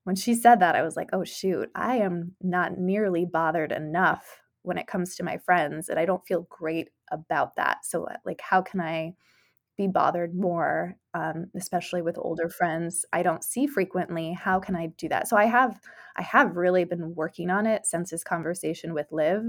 [0.03, 4.41] when she said that, I was like, oh, shoot, I am not nearly bothered enough
[4.61, 5.89] when it comes to my friends.
[5.89, 7.85] And I don't feel great about that.
[7.85, 9.15] So, uh, like, how can I
[9.77, 14.33] be bothered more, um, especially with older friends I don't see frequently?
[14.33, 15.27] How can I do that?
[15.27, 15.79] So I have,
[16.15, 19.43] I have really been working on it since this conversation with Liv.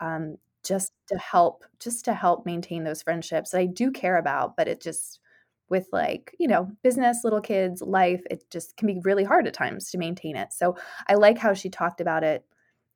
[0.00, 4.56] Um, just to help just to help maintain those friendships that I do care about,
[4.56, 5.20] but it just
[5.68, 9.54] with like, you know, business, little kids, life, it just can be really hard at
[9.54, 10.52] times to maintain it.
[10.52, 10.76] So
[11.08, 12.44] I like how she talked about it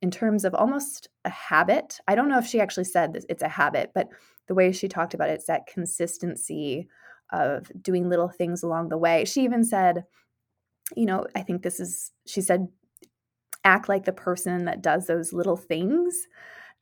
[0.02, 1.98] in terms of almost a habit.
[2.06, 4.08] I don't know if she actually said this, it's a habit, but
[4.46, 6.86] the way she talked about it, it's that consistency
[7.32, 9.24] of doing little things along the way.
[9.24, 10.04] She even said,
[10.94, 12.68] you know, I think this is, she said,
[13.64, 16.14] act like the person that does those little things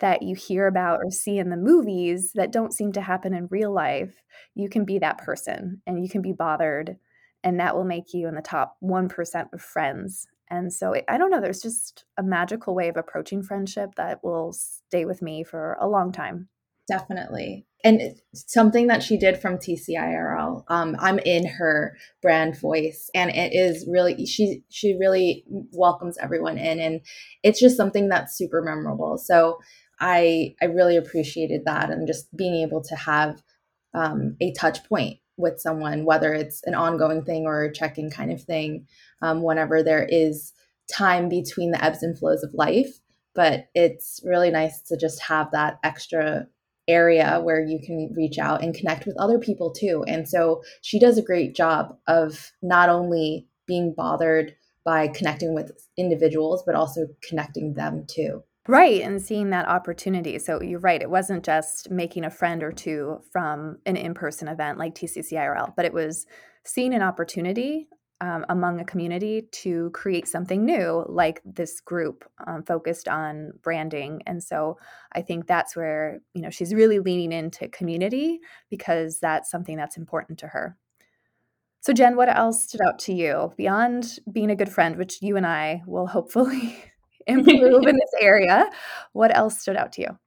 [0.01, 3.49] that you hear about or see in the movies that don't seem to happen in
[3.51, 4.23] real life,
[4.55, 6.97] you can be that person and you can be bothered,
[7.43, 10.27] and that will make you in the top 1% of friends.
[10.51, 14.53] And so I don't know, there's just a magical way of approaching friendship that will
[14.53, 16.49] stay with me for a long time.
[16.87, 17.67] Definitely.
[17.83, 23.55] And something that she did from TCIRL, um, I'm in her brand voice, and it
[23.55, 27.01] is really she she really welcomes everyone in, and
[27.43, 29.19] it's just something that's super memorable.
[29.19, 29.59] So
[30.05, 33.43] I I really appreciated that and just being able to have
[33.95, 38.31] um, a touch point with someone, whether it's an ongoing thing or a check-in kind
[38.31, 38.87] of thing,
[39.23, 40.53] um, whenever there is
[40.93, 43.01] time between the ebbs and flows of life.
[43.35, 46.49] But it's really nice to just have that extra
[46.87, 50.05] area where you can reach out and connect with other people too.
[50.07, 55.73] And so she does a great job of not only being bothered by connecting with
[55.97, 58.45] individuals, but also connecting them too.
[58.67, 60.39] Right, and seeing that opportunity.
[60.39, 64.49] So you're right, it wasn't just making a friend or two from an in person
[64.49, 66.27] event like TCCIRL, but it was
[66.65, 67.89] seeing an opportunity
[68.23, 74.23] um, among a community to create something new, like this group um, focused on branding.
[74.27, 74.79] And so
[75.13, 78.41] I think that's where, you know, she's really leaning into community
[78.71, 80.79] because that's something that's important to her.
[81.81, 85.37] So, Jen, what else stood out to you beyond being a good friend, which you
[85.37, 86.83] and I will hopefully
[87.27, 88.71] improve in this area.
[89.13, 90.19] What else stood out to you?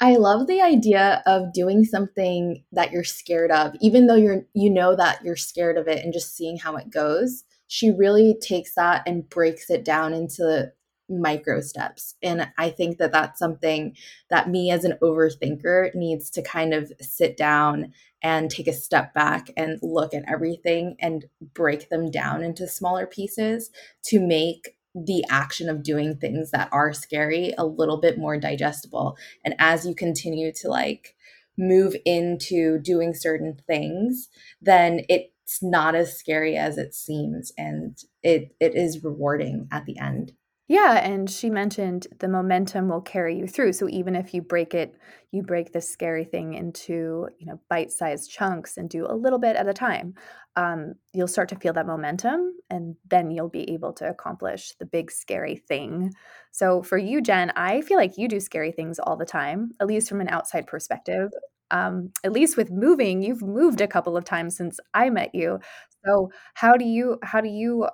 [0.00, 4.70] I love the idea of doing something that you're scared of, even though you're you
[4.70, 7.44] know that you're scared of it and just seeing how it goes.
[7.68, 10.72] She really takes that and breaks it down into
[11.08, 12.14] micro steps.
[12.22, 13.96] And I think that that's something
[14.30, 19.12] that me as an overthinker needs to kind of sit down and take a step
[19.12, 23.70] back and look at everything and break them down into smaller pieces
[24.04, 29.16] to make the action of doing things that are scary a little bit more digestible.
[29.44, 31.16] And as you continue to like
[31.58, 34.28] move into doing certain things,
[34.62, 39.98] then it's not as scary as it seems and it it is rewarding at the
[39.98, 40.32] end.
[40.66, 43.74] Yeah, and she mentioned the momentum will carry you through.
[43.74, 44.94] So even if you break it,
[45.30, 49.56] you break this scary thing into, you know, bite-sized chunks and do a little bit
[49.56, 50.14] at a time.
[50.56, 54.86] Um, you'll start to feel that momentum and then you'll be able to accomplish the
[54.86, 56.12] big scary thing.
[56.50, 59.86] So for you, Jen, I feel like you do scary things all the time, at
[59.86, 61.30] least from an outside perspective.
[61.72, 65.58] Um, at least with moving, you've moved a couple of times since I met you.
[66.06, 67.88] So how do you how do you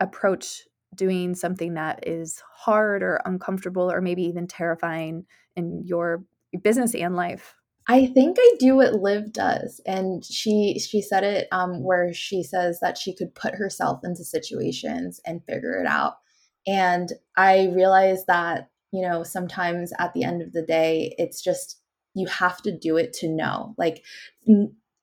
[0.00, 0.62] approach
[0.94, 5.24] doing something that is hard or uncomfortable or maybe even terrifying
[5.56, 6.24] in your
[6.62, 7.54] business and life?
[7.86, 12.42] I think I do what Liv does, and she she said it um, where she
[12.42, 16.18] says that she could put herself into situations and figure it out.
[16.66, 21.80] And I realize that you know sometimes at the end of the day, it's just
[22.14, 23.74] you have to do it to know.
[23.78, 24.04] Like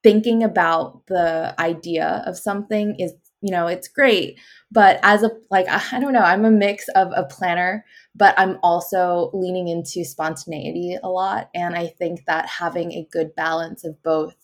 [0.03, 4.39] thinking about the idea of something is you know it's great.
[4.71, 7.85] But as a like i don't know i'm a mix of a planner
[8.15, 11.49] but i'm also leaning into spontaneity a lot.
[11.53, 14.35] And i think that having a good balance of both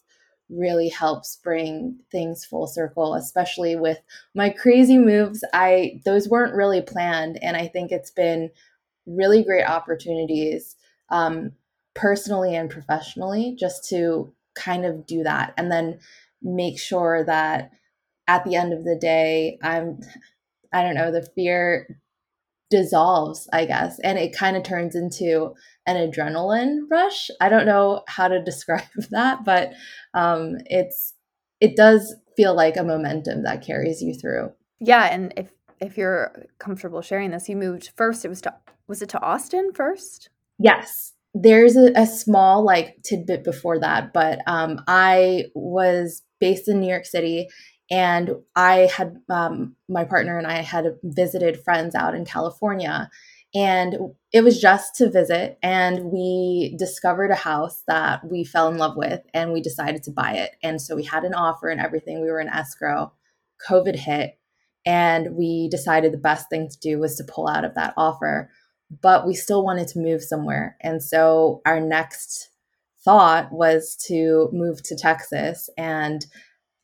[0.50, 4.00] really helps bring things full circle especially with
[4.36, 5.44] my crazy moves.
[5.54, 8.52] I those weren't really planned and i think it's been
[9.06, 10.76] really great opportunities
[11.10, 11.52] um,
[11.94, 16.00] personally and professionally just to kind of do that and then
[16.42, 17.72] make sure that
[18.28, 20.00] at the end of the day i'm
[20.74, 22.00] i don't know the fear
[22.70, 25.54] dissolves i guess and it kind of turns into
[25.86, 27.30] an adrenaline rush.
[27.42, 29.74] I don't know how to describe that but
[30.14, 31.14] um, it's
[31.60, 34.52] it does feel like a momentum that carries you through.
[34.80, 38.54] Yeah and if if you're comfortable sharing this you moved first it was to
[38.88, 40.30] was it to austin first?
[40.60, 41.14] Yes.
[41.36, 46.90] There's a, a small like tidbit before that but um, i was based in new
[46.90, 47.48] york city
[47.94, 53.10] and i had um, my partner and i had visited friends out in california.
[53.56, 58.78] And it was just to visit and we discovered a house that we fell in
[58.78, 60.56] love with and we decided to buy it.
[60.64, 62.22] And so we had an offer and everything.
[62.22, 63.14] We were in escrow.
[63.70, 64.40] Covid hit
[64.86, 68.50] and we decided the best thing to do was to pull out of that offer.
[69.02, 70.76] But we still wanted to move somewhere.
[70.82, 72.50] And so our next
[73.06, 75.70] thought was to move to texas.
[75.78, 76.26] And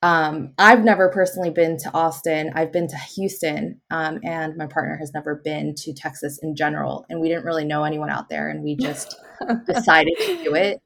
[0.02, 2.52] um, I've never personally been to Austin.
[2.56, 7.06] I've been to Houston, um, and my partner has never been to Texas in general.
[7.10, 9.16] And we didn't really know anyone out there, and we just
[9.68, 10.80] decided to do it.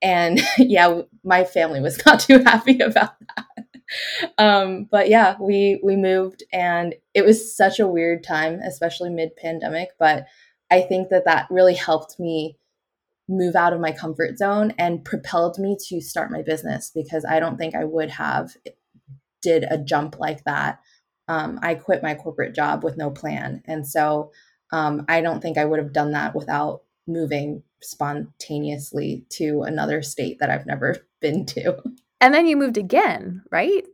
[0.00, 4.32] And yeah, my family was not too happy about that.
[4.38, 9.34] Um, but yeah, we we moved, and it was such a weird time, especially mid
[9.36, 9.90] pandemic.
[9.98, 10.26] But
[10.70, 12.56] I think that that really helped me
[13.32, 17.40] move out of my comfort zone and propelled me to start my business because I
[17.40, 18.50] don't think I would have
[19.40, 20.80] did a jump like that.
[21.28, 24.32] Um, I quit my corporate job with no plan, and so
[24.72, 30.38] um, I don't think I would have done that without moving spontaneously to another state
[30.40, 31.76] that I've never been to.
[32.20, 33.84] And then you moved again, right?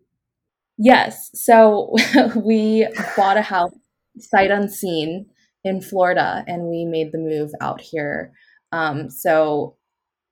[0.77, 1.31] Yes.
[1.35, 1.95] So
[2.37, 2.87] we
[3.17, 3.73] bought a house
[4.19, 5.27] sight unseen
[5.65, 8.33] in Florida, and we made the move out here
[8.73, 9.77] um, so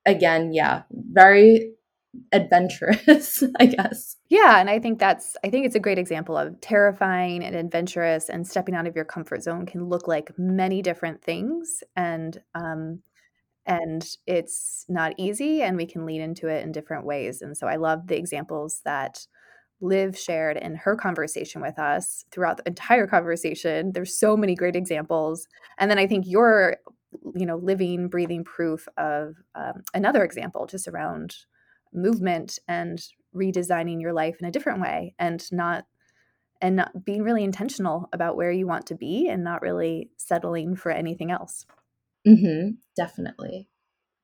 [0.04, 1.72] again, yeah, very
[2.32, 4.16] adventurous, I guess.
[4.28, 8.28] Yeah, and I think that's I think it's a great example of terrifying and adventurous
[8.28, 13.00] and stepping out of your comfort zone can look like many different things and um
[13.66, 17.42] and it's not easy and we can lean into it in different ways.
[17.42, 19.26] And so I love the examples that
[19.80, 23.92] Liv shared in her conversation with us throughout the entire conversation.
[23.92, 25.46] There's so many great examples.
[25.78, 26.76] And then I think your
[27.34, 31.36] you know living breathing proof of um, another example just around
[31.92, 33.02] movement and
[33.34, 35.84] redesigning your life in a different way and not
[36.60, 40.74] and not being really intentional about where you want to be and not really settling
[40.74, 41.66] for anything else.
[42.26, 43.68] Mm-hmm, definitely.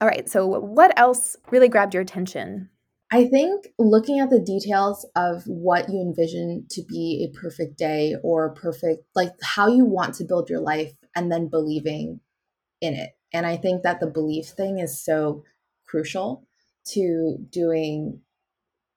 [0.00, 2.70] All right so what else really grabbed your attention?
[3.12, 8.16] I think looking at the details of what you envision to be a perfect day
[8.22, 12.20] or perfect, like how you want to build your life, and then believing
[12.82, 13.12] in it.
[13.32, 15.44] And I think that the belief thing is so
[15.86, 16.46] crucial
[16.88, 18.20] to doing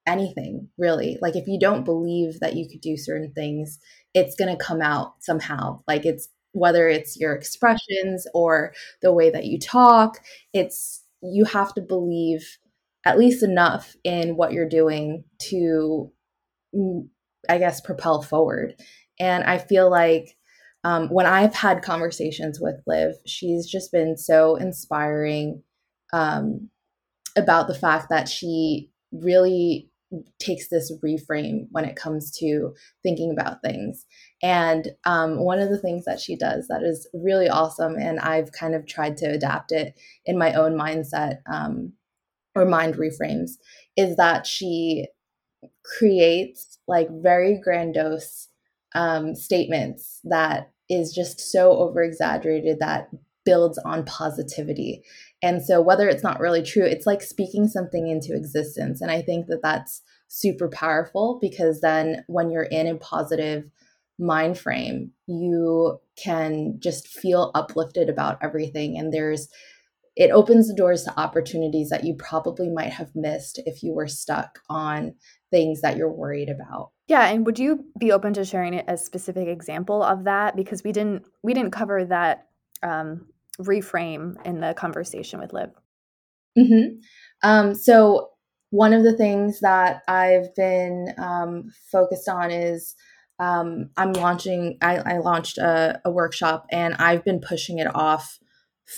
[0.06, 1.18] anything really.
[1.20, 3.78] Like if you don't believe that you could do certain things,
[4.14, 5.82] it's going to come out somehow.
[5.88, 8.72] Like it's whether it's your expressions or
[9.02, 10.18] the way that you talk,
[10.52, 12.58] it's you have to believe
[13.04, 16.10] at least enough in what you're doing to
[16.74, 17.08] mm,
[17.48, 18.74] I guess propel forward.
[19.18, 20.35] And I feel like
[20.86, 25.64] um, when I've had conversations with Liv, she's just been so inspiring
[26.12, 26.70] um,
[27.36, 29.90] about the fact that she really
[30.38, 32.72] takes this reframe when it comes to
[33.02, 34.06] thinking about things.
[34.44, 38.52] And um, one of the things that she does that is really awesome, and I've
[38.52, 41.94] kind of tried to adapt it in my own mindset um,
[42.54, 43.54] or mind reframes,
[43.96, 45.08] is that she
[45.98, 48.50] creates like very grandiose
[48.94, 53.08] um, statements that is just so over exaggerated that
[53.44, 55.02] builds on positivity.
[55.42, 59.00] And so, whether it's not really true, it's like speaking something into existence.
[59.00, 63.64] And I think that that's super powerful because then when you're in a positive
[64.18, 68.98] mind frame, you can just feel uplifted about everything.
[68.98, 69.48] And there's,
[70.16, 74.08] it opens the doors to opportunities that you probably might have missed if you were
[74.08, 75.14] stuck on
[75.50, 76.90] things that you're worried about.
[77.08, 80.92] Yeah, and would you be open to sharing a specific example of that because we
[80.92, 82.48] didn't we didn't cover that
[82.82, 83.26] um,
[83.60, 85.70] reframe in the conversation with Liv.
[86.58, 86.96] Mm-hmm.
[87.42, 88.30] Um, so
[88.70, 92.96] one of the things that I've been um, focused on is
[93.38, 94.78] um, I'm launching.
[94.80, 98.38] I, I launched a, a workshop and I've been pushing it off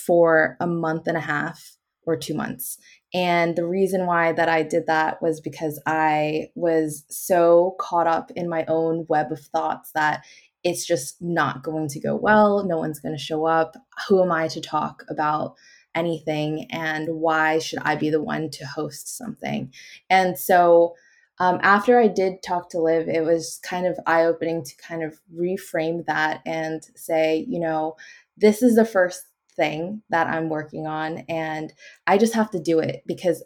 [0.07, 2.79] for a month and a half or two months.
[3.15, 8.31] And the reason why that I did that was because I was so caught up
[8.37, 10.25] in my own web of thoughts that
[10.65, 12.65] it's just not going to go well.
[12.65, 13.77] No one's going to show up.
[14.09, 15.55] Who am I to talk about
[15.95, 16.67] anything?
[16.71, 19.73] And why should I be the one to host something?
[20.11, 20.95] And so,
[21.41, 25.05] um, after I did talk to Liv, it was kind of eye opening to kind
[25.05, 27.95] of reframe that and say, you know,
[28.37, 29.28] this is the first
[29.59, 31.73] thing that I'm working on, and
[32.07, 33.43] I just have to do it because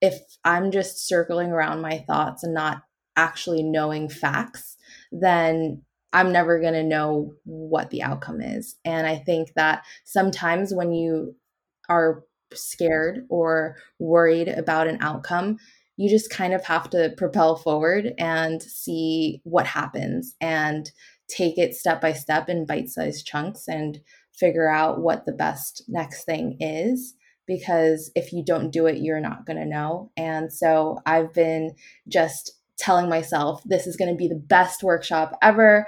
[0.00, 0.14] if
[0.44, 2.82] I'm just circling around my thoughts and not
[3.16, 4.76] actually knowing facts,
[5.10, 8.76] then I'm never going to know what the outcome is.
[8.84, 11.34] And I think that sometimes when you
[11.88, 15.58] are scared or worried about an outcome,
[15.96, 20.90] you just kind of have to propel forward and see what happens and
[21.28, 24.00] take it step by step in bite sized chunks and
[24.38, 27.14] figure out what the best next thing is.
[27.46, 30.10] Because if you don't do it, you're not going to know.
[30.16, 31.74] And so I've been
[32.08, 35.86] just telling myself this is going to be the best workshop ever.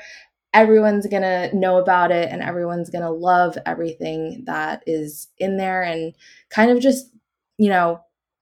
[0.54, 5.56] Everyone's going to know about it and everyone's going to love everything that is in
[5.56, 6.14] there and
[6.48, 7.06] kind of just,
[7.58, 8.00] you know,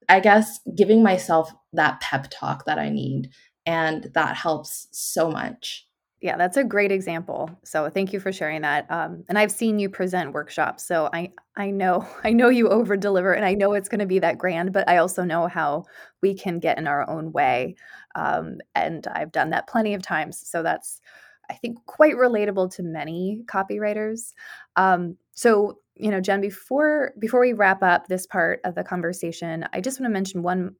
[0.08, 3.30] I guess giving myself that pep talk that I need.
[3.64, 5.85] And that helps so much.
[6.26, 7.48] Yeah, that's a great example.
[7.62, 8.90] So thank you for sharing that.
[8.90, 12.96] Um, and I've seen you present workshops, so I I know I know you over
[12.96, 14.72] deliver, and I know it's going to be that grand.
[14.72, 15.84] But I also know how
[16.22, 17.76] we can get in our own way,
[18.16, 20.42] um, and I've done that plenty of times.
[20.44, 21.00] So that's
[21.48, 24.32] I think quite relatable to many copywriters.
[24.74, 29.64] Um, so you know, Jen, before before we wrap up this part of the conversation,
[29.72, 30.74] I just want to mention one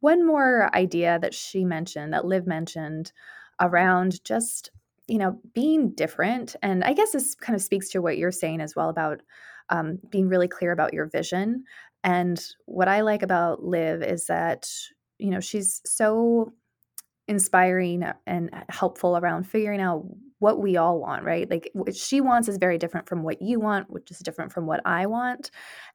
[0.00, 3.12] one more idea that she mentioned, that Liv mentioned,
[3.60, 4.70] around just
[5.06, 6.56] you know being different.
[6.62, 9.20] And I guess this kind of speaks to what you're saying as well about
[9.70, 11.64] um, being really clear about your vision.
[12.02, 14.68] And what I like about Liv is that
[15.18, 16.52] you know she's so
[17.26, 20.04] inspiring and helpful around figuring out
[20.38, 21.50] what we all want, right?
[21.50, 24.66] Like what she wants is very different from what you want, which is different from
[24.66, 25.50] what I want.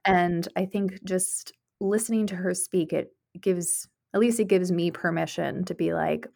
[0.06, 4.90] And I think just listening to her speak, it gives, at least it gives me
[4.90, 6.28] permission to be like,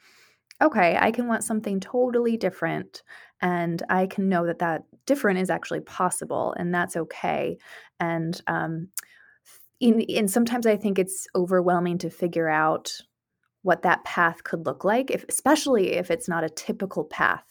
[0.64, 3.04] okay, I can want something totally different.
[3.42, 7.58] And I can know that that different is actually possible and that's okay.
[8.00, 8.88] And, um,
[9.80, 12.94] in, and sometimes I think it's overwhelming to figure out
[13.64, 17.46] what that path could look like, if, especially if it's not a typical path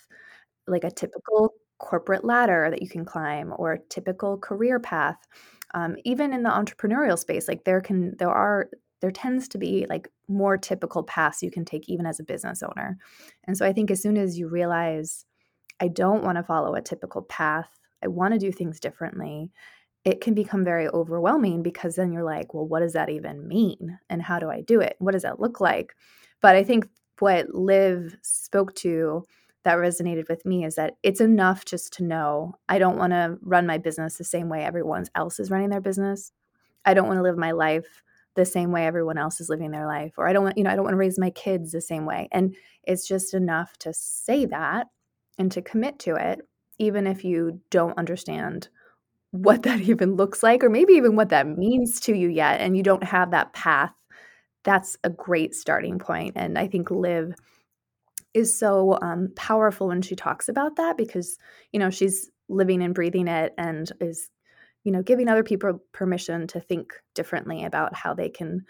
[0.66, 5.16] like a typical corporate ladder that you can climb or a typical career path
[5.74, 8.68] um, even in the entrepreneurial space like there can there are
[9.02, 12.62] there tends to be like more typical paths you can take even as a business
[12.62, 12.96] owner.
[13.44, 15.26] And so i think as soon as you realize
[15.80, 17.68] i don't want to follow a typical path
[18.02, 19.50] i want to do things differently
[20.04, 23.98] it can become very overwhelming because then you're like well what does that even mean?
[24.08, 24.96] And how do i do it?
[24.98, 25.94] What does that look like?
[26.40, 26.88] But i think
[27.18, 29.24] what liv spoke to
[29.64, 33.38] that resonated with me is that it's enough just to know I don't want to
[33.42, 36.32] run my business the same way everyone else is running their business.
[36.84, 38.02] I don't want to live my life
[38.34, 40.70] the same way everyone else is living their life or I don't want you know
[40.70, 42.28] I don't want to raise my kids the same way.
[42.32, 42.54] And
[42.84, 44.88] it's just enough to say that
[45.38, 46.40] and to commit to it
[46.78, 48.68] even if you don't understand
[49.30, 52.76] what that even looks like or maybe even what that means to you yet and
[52.76, 53.92] you don't have that path.
[54.64, 57.34] That's a great starting point and I think Liv
[58.34, 61.38] is so um, powerful when she talks about that because
[61.72, 64.30] you know she's living and breathing it and is
[64.84, 68.64] you know giving other people permission to think differently about how they can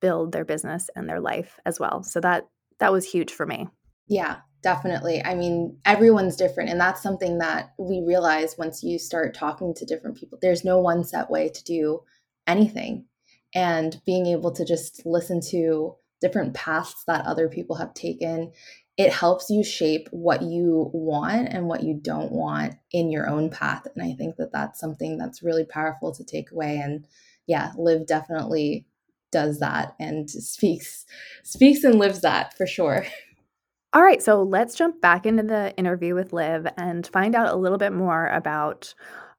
[0.00, 2.02] build their business and their life as well.
[2.02, 2.44] So that
[2.78, 3.68] that was huge for me.
[4.06, 5.22] Yeah definitely.
[5.24, 9.84] I mean everyone's different and that's something that we realize once you start talking to
[9.84, 10.38] different people.
[10.40, 12.02] There's no one set way to do
[12.46, 13.06] anything
[13.54, 18.52] and being able to just listen to different paths that other people have taken
[18.98, 23.48] it helps you shape what you want and what you don't want in your own
[23.48, 23.86] path.
[23.94, 26.78] And i think that that's something that's really powerful to take away.
[26.78, 27.06] And
[27.46, 28.86] yeah Liv definitely
[29.30, 31.06] does that and speaks
[31.44, 33.06] speaks and lives that for sure.
[33.94, 37.56] All right so let's jump back into the interview with liv and find out a
[37.56, 38.92] little bit more about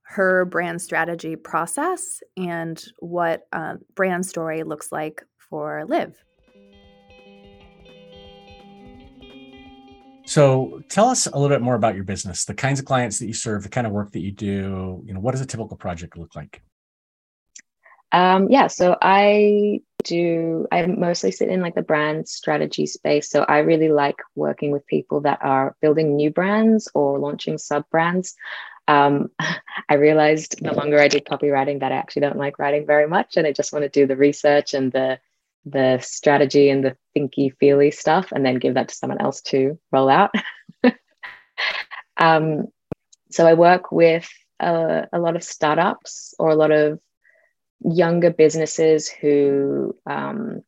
[0.03, 6.23] her brand strategy process and what uh, brand story looks like for liv
[10.29, 13.25] So tell us a little bit more about your business, the kinds of clients that
[13.25, 15.01] you serve, the kind of work that you do.
[15.03, 16.61] You know, what does a typical project look like?
[18.11, 20.67] Um, yeah, so I do.
[20.71, 23.27] I mostly sit in like the brand strategy space.
[23.27, 27.89] So I really like working with people that are building new brands or launching sub
[27.89, 28.35] brands.
[28.87, 29.31] um,
[29.89, 33.35] I realized the longer I did copywriting that I actually don't like writing very much,
[33.35, 35.19] and I just want to do the research and the
[35.71, 39.79] the strategy and the thinky feely stuff, and then give that to someone else to
[39.91, 40.31] roll out.
[42.17, 42.65] um,
[43.31, 46.99] so I work with a, a, lot of startups or a lot of
[47.81, 50.63] younger businesses who um,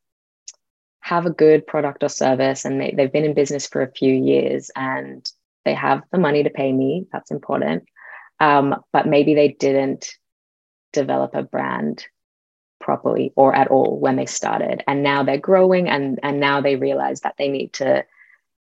[1.01, 4.13] have a good product or service and they, they've been in business for a few
[4.13, 5.29] years and
[5.65, 7.05] they have the money to pay me.
[7.11, 7.83] That's important.
[8.39, 10.15] Um, but maybe they didn't
[10.93, 12.05] develop a brand
[12.81, 14.83] properly or at all when they started.
[14.87, 18.05] And now they're growing and, and now they realize that they need to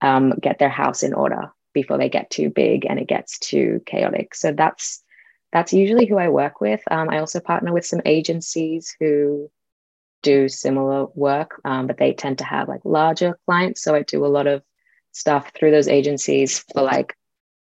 [0.02, 3.82] um, get their house in order before they get too big and it gets too
[3.86, 4.36] chaotic.
[4.36, 5.04] So that's
[5.52, 6.82] that's usually who I work with.
[6.92, 9.50] Um, I also partner with some agencies who
[10.22, 13.82] do similar work, um, but they tend to have like larger clients.
[13.82, 14.62] So I do a lot of
[15.12, 17.16] stuff through those agencies for like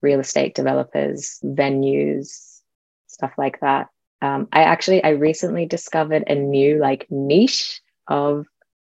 [0.02, 2.60] real estate developers, venues,
[3.08, 3.88] stuff like that.
[4.22, 8.46] Um, I actually I recently discovered a new like niche of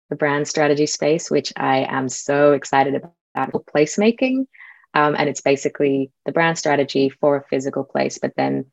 [0.10, 4.48] the brand strategy space, which I am so excited about placemaking.
[4.96, 8.66] Um, and it's basically the brand strategy for a physical place, but then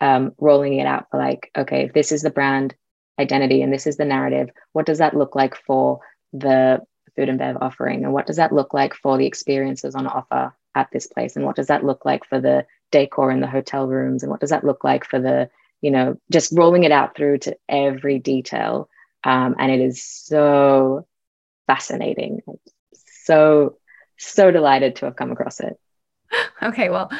[0.00, 2.74] um, rolling it out for like, okay, if this is the brand
[3.20, 6.00] identity and this is the narrative, what does that look like for
[6.32, 6.80] the
[7.14, 8.04] food and bev offering?
[8.04, 11.36] And what does that look like for the experiences on offer at this place?
[11.36, 14.22] And what does that look like for the decor in the hotel rooms?
[14.22, 15.50] And what does that look like for the,
[15.80, 18.88] you know, just rolling it out through to every detail.
[19.24, 21.06] Um, and it is so
[21.66, 22.40] fascinating.
[23.24, 23.76] So,
[24.18, 25.78] so delighted to have come across it.
[26.62, 27.10] Okay, well,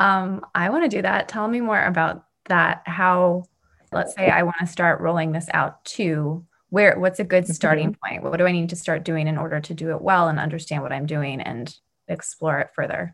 [0.00, 1.28] um, I want to do that.
[1.28, 2.82] Tell me more about that.
[2.84, 3.44] How,
[3.92, 7.52] let's say I want to start rolling this out too where what's a good mm-hmm.
[7.52, 10.28] starting point what do i need to start doing in order to do it well
[10.28, 11.74] and understand what i'm doing and
[12.08, 13.12] explore it further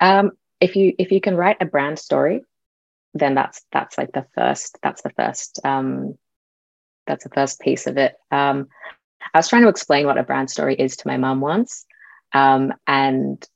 [0.00, 0.30] um,
[0.60, 2.42] if you if you can write a brand story
[3.14, 6.16] then that's that's like the first that's the first um,
[7.06, 8.68] that's the first piece of it um,
[9.34, 11.86] i was trying to explain what a brand story is to my mom once
[12.32, 13.46] um, and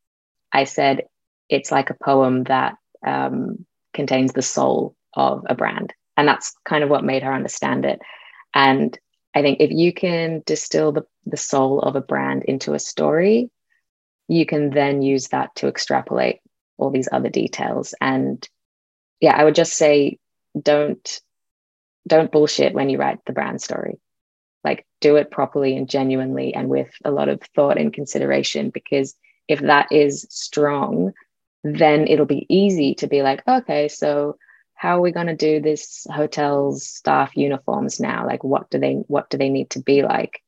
[0.53, 1.03] i said
[1.49, 2.75] it's like a poem that
[3.07, 7.85] um, contains the soul of a brand and that's kind of what made her understand
[7.85, 8.01] it
[8.55, 8.99] and
[9.35, 13.51] I think if you can distill the, the soul of a brand into a story,
[14.29, 16.41] you can then use that to extrapolate
[16.77, 17.95] all these other details.
[18.01, 18.47] And
[19.23, 20.19] yeah, I would just say
[20.61, 21.21] don't
[22.07, 24.01] don't bullshit when you write the brand story.
[24.65, 29.15] Like do it properly and genuinely and with a lot of thought and consideration because
[29.49, 31.13] if that is strong,
[31.63, 34.37] then it'll be easy to be like, okay, so
[34.75, 38.27] how are we going to do this hotel's staff uniforms now?
[38.27, 40.43] Like what do they what do they need to be like?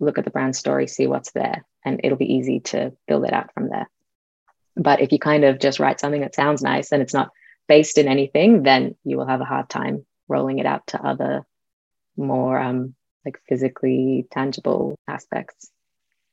[0.00, 1.64] Look at the brand story see what's there.
[1.82, 3.88] And it'll be easy to build it out from there.
[4.76, 7.30] But if you kind of just write something that sounds nice and it's not
[7.68, 11.44] based in anything then you will have a hard time rolling it out to other
[12.16, 12.94] more um,
[13.24, 15.70] like physically tangible aspects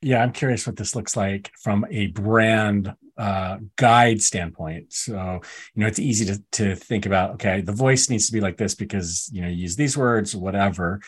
[0.02, 4.94] yeah i'm curious what this looks like from a brand uh, guide standpoint.
[4.94, 5.42] So,
[5.76, 8.56] you know, it's easy to, to think about, okay, the voice needs to be like
[8.56, 11.02] this because, you know, you use these words, whatever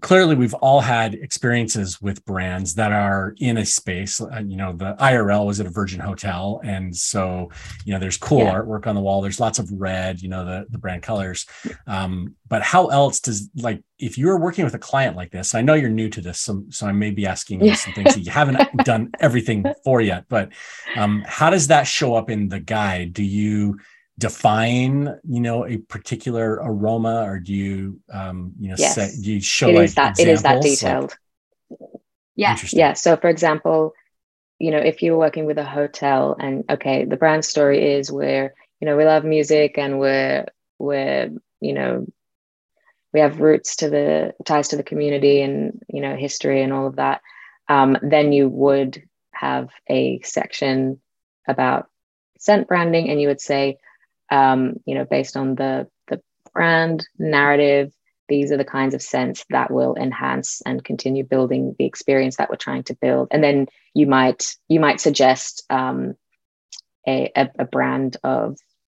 [0.00, 4.72] clearly we've all had experiences with brands that are in a space uh, you know
[4.72, 7.50] the irl was at a virgin hotel and so
[7.84, 8.54] you know there's cool yeah.
[8.54, 11.46] artwork on the wall there's lots of red you know the, the brand colors.
[11.86, 15.62] Um, but how else does like if you're working with a client like this i
[15.62, 18.20] know you're new to this so, so i may be asking you some things that
[18.20, 20.50] you haven't done everything for yet but
[20.96, 23.12] um, how does that show up in the guide?
[23.12, 23.78] Do you
[24.18, 28.94] define you know a particular aroma or do you um you know yes.
[28.94, 31.16] set, do you show it like is that it is that detailed
[31.70, 31.90] like,
[32.36, 32.92] yeah yeah.
[32.92, 33.94] So for example
[34.58, 38.54] you know if you're working with a hotel and okay the brand story is where
[38.80, 40.46] you know we love music and we're
[40.78, 42.06] we're you know
[43.12, 46.86] we have roots to the ties to the community and you know history and all
[46.86, 47.22] of that
[47.68, 51.00] um, then you would have a section
[51.48, 51.88] about
[52.38, 53.78] scent branding and you would say
[54.32, 56.20] um, you know, based on the the
[56.54, 57.92] brand narrative,
[58.28, 62.48] these are the kinds of scents that will enhance and continue building the experience that
[62.48, 63.28] we're trying to build.
[63.30, 66.14] And then you might you might suggest um,
[67.06, 68.56] a, a, a brand of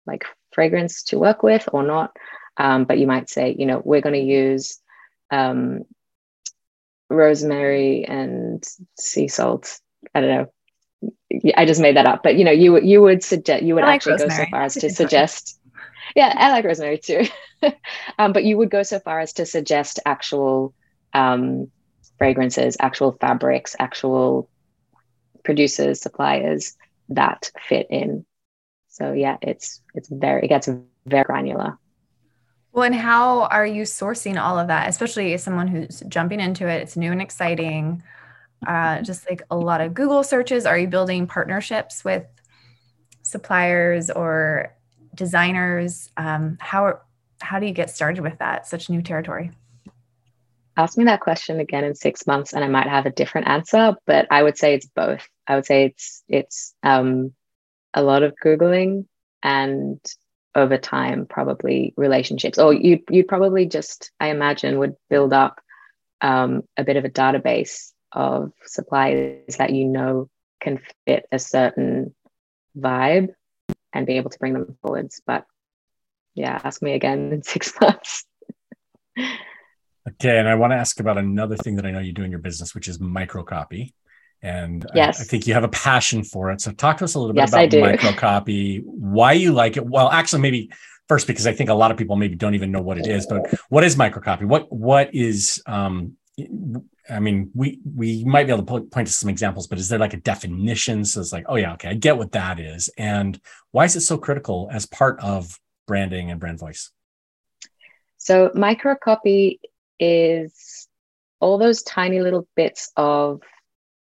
[0.06, 2.14] like fragrance to work with or not.
[2.58, 4.78] Um, but you might say, you know, we're going to use
[5.30, 5.84] um,
[7.08, 8.62] rosemary and
[8.98, 9.80] sea salt.
[10.14, 10.52] I don't know,
[11.56, 13.96] I just made that up, but you know, you you would suggest you would like
[13.96, 14.36] actually rosemary.
[14.36, 15.58] go so far as to suggest.
[16.14, 17.24] Yeah, I like rosemary too,
[18.18, 20.74] um, but you would go so far as to suggest actual
[21.14, 21.70] um,
[22.18, 24.48] fragrances, actual fabrics, actual
[25.44, 26.76] producers, suppliers
[27.08, 28.24] that fit in.
[28.88, 30.68] So yeah, it's it's very it gets
[31.06, 31.78] very granular.
[32.72, 36.66] Well, and how are you sourcing all of that, especially as someone who's jumping into
[36.66, 36.82] it?
[36.82, 38.02] It's new and exciting.
[38.66, 40.66] Uh, just like a lot of Google searches.
[40.66, 42.24] Are you building partnerships with
[43.22, 44.74] suppliers or
[45.14, 46.10] designers?
[46.16, 47.00] Um, how
[47.40, 48.66] how do you get started with that?
[48.66, 49.50] Such new territory.
[50.76, 53.96] Ask me that question again in six months, and I might have a different answer.
[54.06, 55.26] But I would say it's both.
[55.46, 57.32] I would say it's it's um,
[57.94, 59.06] a lot of googling
[59.42, 60.00] and
[60.54, 65.60] over time probably relationships or you you probably just i imagine would build up
[66.20, 70.28] um, a bit of a database of suppliers that you know
[70.60, 72.14] can fit a certain
[72.78, 73.28] vibe
[73.92, 75.46] and be able to bring them forwards but
[76.34, 78.24] yeah ask me again in six months
[80.08, 82.30] okay and i want to ask about another thing that i know you do in
[82.30, 83.92] your business which is microcopy
[84.42, 85.20] and yes.
[85.20, 86.60] I, I, think you have a passion for it.
[86.60, 89.86] So talk to us a little bit yes, about microcopy, why you like it.
[89.86, 90.72] Well, actually, maybe
[91.08, 93.26] first because I think a lot of people maybe don't even know what it is.
[93.26, 94.44] But what is microcopy?
[94.44, 96.16] What what is um,
[97.10, 99.98] I mean, we we might be able to point to some examples, but is there
[99.98, 101.04] like a definition?
[101.04, 103.40] So it's like, oh yeah, okay, I get what that is, and
[103.72, 106.90] why is it so critical as part of branding and brand voice?
[108.18, 109.58] So microcopy
[109.98, 110.88] is
[111.40, 113.40] all those tiny little bits of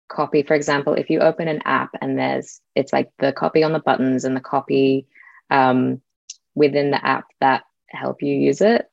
[0.10, 3.72] copy for example if you open an app and there's it's like the copy on
[3.72, 5.06] the buttons and the copy
[5.52, 6.02] um,
[6.56, 8.90] within the app that help you use it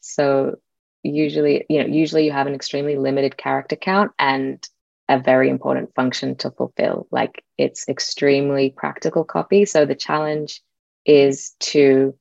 [0.00, 0.56] so
[1.02, 4.68] usually you know usually you have an extremely limited character count and
[5.08, 10.60] a very important function to fulfill like it's extremely practical copy so the challenge
[11.04, 12.14] is to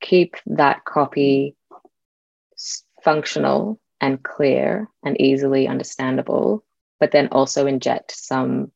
[0.00, 1.54] keep that copy
[3.02, 6.64] functional and clear and easily understandable
[7.00, 8.70] but then also inject some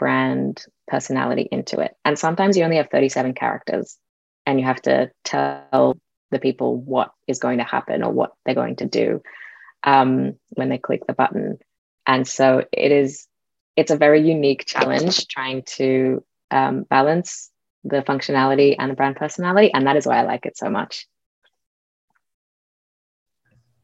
[0.00, 1.94] brand personality into it.
[2.04, 3.96] And sometimes you only have 37 characters
[4.46, 5.96] and you have to tell
[6.30, 9.22] the people what is going to happen or what they're going to do
[9.82, 11.58] um, when they click the button.
[12.06, 13.26] And so it is,
[13.76, 17.50] it's a very unique challenge trying to um, balance
[17.84, 19.72] the functionality and the brand personality.
[19.72, 21.06] And that is why I like it so much.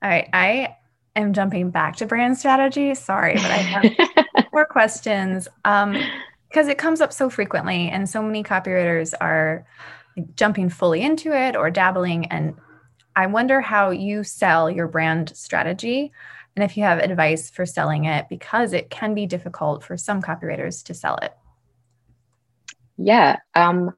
[0.02, 0.28] All right.
[0.32, 0.76] I
[1.16, 2.94] am jumping back to brand strategy.
[2.94, 5.96] Sorry, but I have more questions um,
[6.48, 9.66] because it comes up so frequently, and so many copywriters are
[10.34, 12.26] jumping fully into it or dabbling.
[12.26, 12.54] And
[13.14, 16.12] I wonder how you sell your brand strategy
[16.56, 20.22] and if you have advice for selling it because it can be difficult for some
[20.22, 21.36] copywriters to sell it.
[22.96, 23.36] Yeah.
[23.54, 23.94] Um,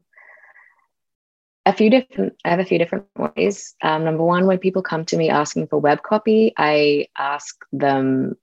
[1.69, 5.05] a few different i have a few different ways um, number one when people come
[5.05, 8.35] to me asking for web copy i ask them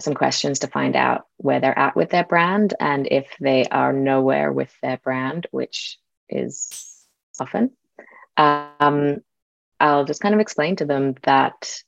[0.00, 3.92] some questions to find out where they're at with their brand and if they are
[3.92, 5.98] nowhere with their brand which
[6.30, 7.06] is
[7.40, 7.70] often
[8.36, 9.18] um,
[9.78, 11.82] i'll just kind of explain to them that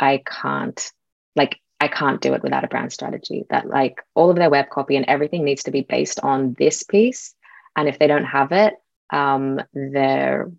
[0.00, 0.92] i can't
[1.36, 4.68] like i can't do it without a brand strategy that like all of their web
[4.70, 7.34] copy and everything needs to be based on this piece
[7.76, 8.74] and if they don't have it,
[9.10, 10.50] um, their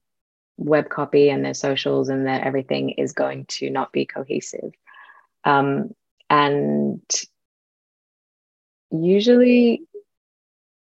[0.58, 4.72] web copy and their socials and their everything is going to not be cohesive.
[5.44, 5.94] Um,
[6.30, 7.02] and
[8.92, 9.84] usually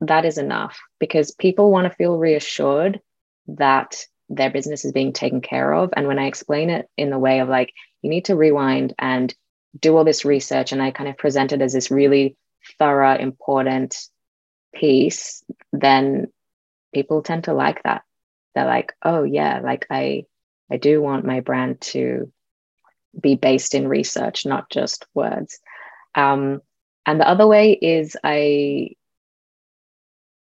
[0.02, 3.00] that is enough because people want to feel reassured
[3.48, 5.92] that their business is being taken care of.
[5.96, 9.34] And when I explain it in the way of like, you need to rewind and
[9.80, 12.36] do all this research, and I kind of present it as this really
[12.78, 13.98] thorough, important
[14.74, 16.28] piece, then
[16.94, 18.04] people tend to like that.
[18.54, 20.26] They're like, oh yeah, like I
[20.70, 22.32] I do want my brand to
[23.20, 25.60] be based in research, not just words.
[26.16, 26.62] Um,
[27.06, 28.92] and the other way is I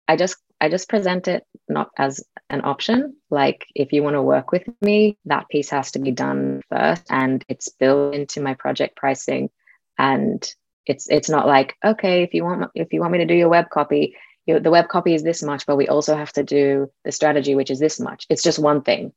[0.08, 3.16] I just I just present it not as an option.
[3.30, 7.04] Like if you want to work with me, that piece has to be done first,
[7.10, 9.50] and it's built into my project pricing.
[9.98, 10.48] And
[10.86, 13.48] it's it's not like okay if you want if you want me to do your
[13.48, 16.42] web copy you know, the web copy is this much but we also have to
[16.42, 18.26] do the strategy which is this much.
[18.28, 19.12] It's just one thing.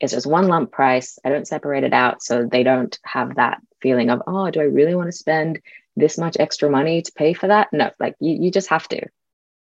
[0.00, 1.18] It's just one lump price.
[1.24, 4.64] I don't separate it out so they don't have that feeling of oh do i
[4.64, 5.60] really want to spend
[5.96, 7.68] this much extra money to pay for that?
[7.72, 9.06] No like you, you just have to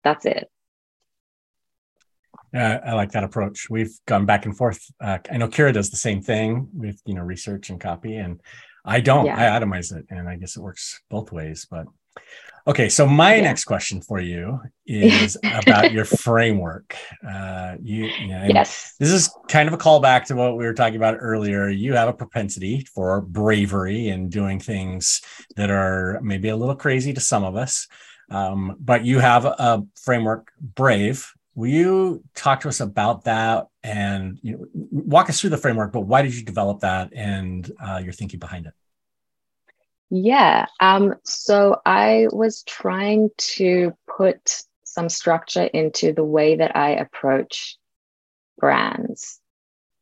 [0.08, 0.50] that's it
[2.54, 3.70] yeah, I like that approach.
[3.70, 4.84] We've gone back and forth.
[5.00, 8.42] Uh, I know Kira does the same thing with you know research and copy, and
[8.86, 9.26] I don't.
[9.26, 9.56] Yeah.
[9.56, 11.68] I atomize it, and I guess it works both ways.
[11.70, 11.88] But
[12.66, 13.42] okay, so my yeah.
[13.42, 16.96] next question for you is about your framework.
[17.28, 20.74] Uh, you, you know, yes, this is kind of a callback to what we were
[20.74, 21.68] talking about earlier.
[21.68, 25.22] You have a propensity for bravery and doing things
[25.58, 27.88] that are maybe a little crazy to some of us.
[28.30, 31.34] Um, but you have a framework, Brave.
[31.56, 35.92] Will you talk to us about that and you know, walk us through the framework?
[35.92, 38.74] But why did you develop that and uh, your thinking behind it?
[40.10, 40.68] Yeah.
[40.80, 47.78] Um, so I was trying to put some structure into the way that I approach
[48.58, 49.40] brands.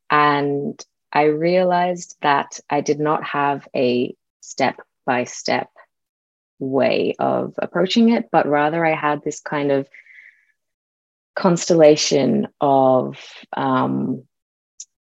[0.09, 5.69] And I realized that I did not have a step by step
[6.59, 9.87] way of approaching it, but rather I had this kind of
[11.35, 13.17] constellation of
[13.55, 14.23] um,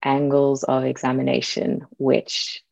[0.03, 2.63] angles of examination, which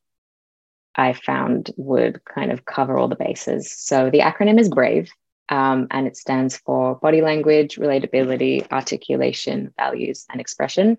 [0.95, 3.71] I found would kind of cover all the bases.
[3.71, 5.09] So the acronym is BRAVE,
[5.49, 10.97] um, and it stands for body language, relatability, articulation, values, and expression.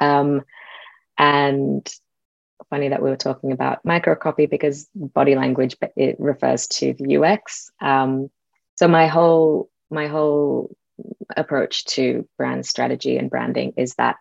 [0.00, 0.42] Um,
[1.16, 1.88] and
[2.70, 7.70] funny that we were talking about microcopy because body language it refers to the UX.
[7.80, 8.30] Um,
[8.76, 10.74] so my whole my whole
[11.36, 14.16] approach to brand strategy and branding is that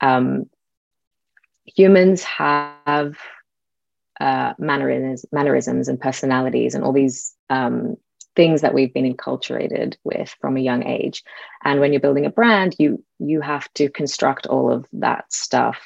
[0.00, 0.48] um,
[1.64, 3.18] humans have
[4.20, 7.96] uh, mannerisms, mannerisms and personalities and all these um,
[8.34, 11.24] things that we've been enculturated with from a young age.
[11.64, 15.80] And when you're building a brand, you you have to construct all of that stuff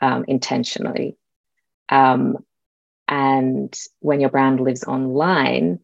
[0.00, 1.16] um, intentionally.
[1.88, 2.38] Um,
[3.08, 5.80] and when your brand lives online,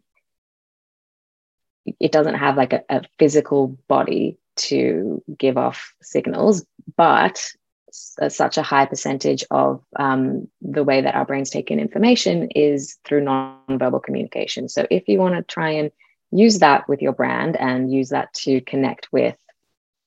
[1.99, 6.65] it doesn't have like a, a physical body to give off signals,
[6.97, 7.43] but
[7.93, 12.99] such a high percentage of um, the way that our brains take in information is
[13.05, 14.69] through nonverbal communication.
[14.69, 15.91] So if you want to try and
[16.31, 19.37] use that with your brand and use that to connect with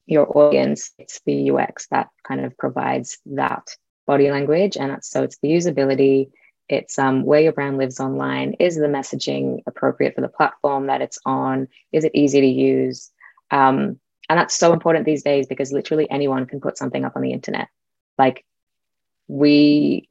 [0.06, 3.76] your audience, it's the UX that kind of provides that
[4.06, 4.78] body language.
[4.78, 6.32] And so it's the usability,
[6.70, 8.54] it's um, where your brand lives online.
[8.60, 11.68] Is the messaging appropriate for the platform that it's on?
[11.92, 13.12] Is it easy to use?
[13.52, 14.00] Um,
[14.30, 17.34] and that's so important these days because literally anyone can put something up on the
[17.34, 17.68] internet.
[18.18, 18.46] Like
[19.28, 20.08] we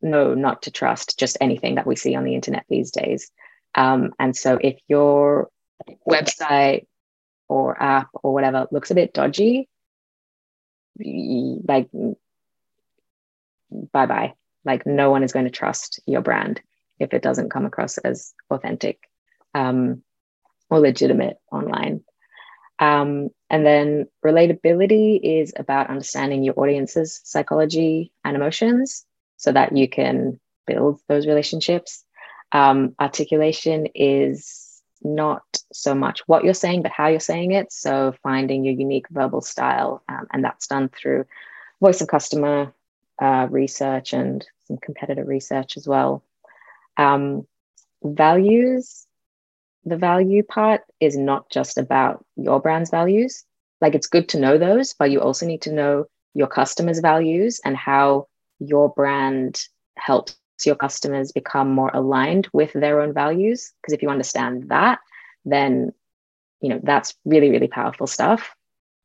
[0.00, 3.30] know not to trust just anything that we see on the internet these days.
[3.74, 5.50] Um, and so if your
[6.08, 6.86] website
[7.48, 9.68] or app or whatever looks a bit dodgy,
[10.98, 11.88] like
[13.70, 14.34] bye bye.
[14.64, 16.60] Like no one is going to trust your brand
[16.98, 18.98] if it doesn't come across as authentic
[19.54, 20.02] um,
[20.68, 22.02] or legitimate online.
[22.78, 29.04] Um, and then relatability is about understanding your audience's psychology and emotions
[29.36, 32.04] so that you can build those relationships.
[32.52, 35.42] Um, articulation is not
[35.72, 37.72] so much what you're saying, but how you're saying it.
[37.72, 41.24] So finding your unique verbal style, um, and that's done through
[41.80, 42.72] voice of customer
[43.20, 46.22] uh, research and some competitor research as well.
[46.96, 47.46] Um,
[48.02, 49.06] values
[49.84, 53.44] the value part is not just about your brand's values.
[53.80, 57.60] Like it's good to know those, but you also need to know your customers' values
[57.64, 58.28] and how
[58.60, 59.60] your brand
[59.96, 63.46] helps your customers become more aligned with their own values.
[63.56, 64.98] Because if you understand that,
[65.44, 65.92] then
[66.60, 68.54] you know that's really, really powerful stuff.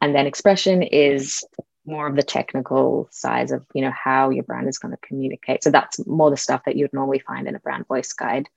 [0.02, 1.44] And then expression is
[1.86, 5.64] more of the technical sides of you know how your brand is going to communicate.
[5.64, 8.48] So that's more the stuff that you'd normally find in a brand voice guide.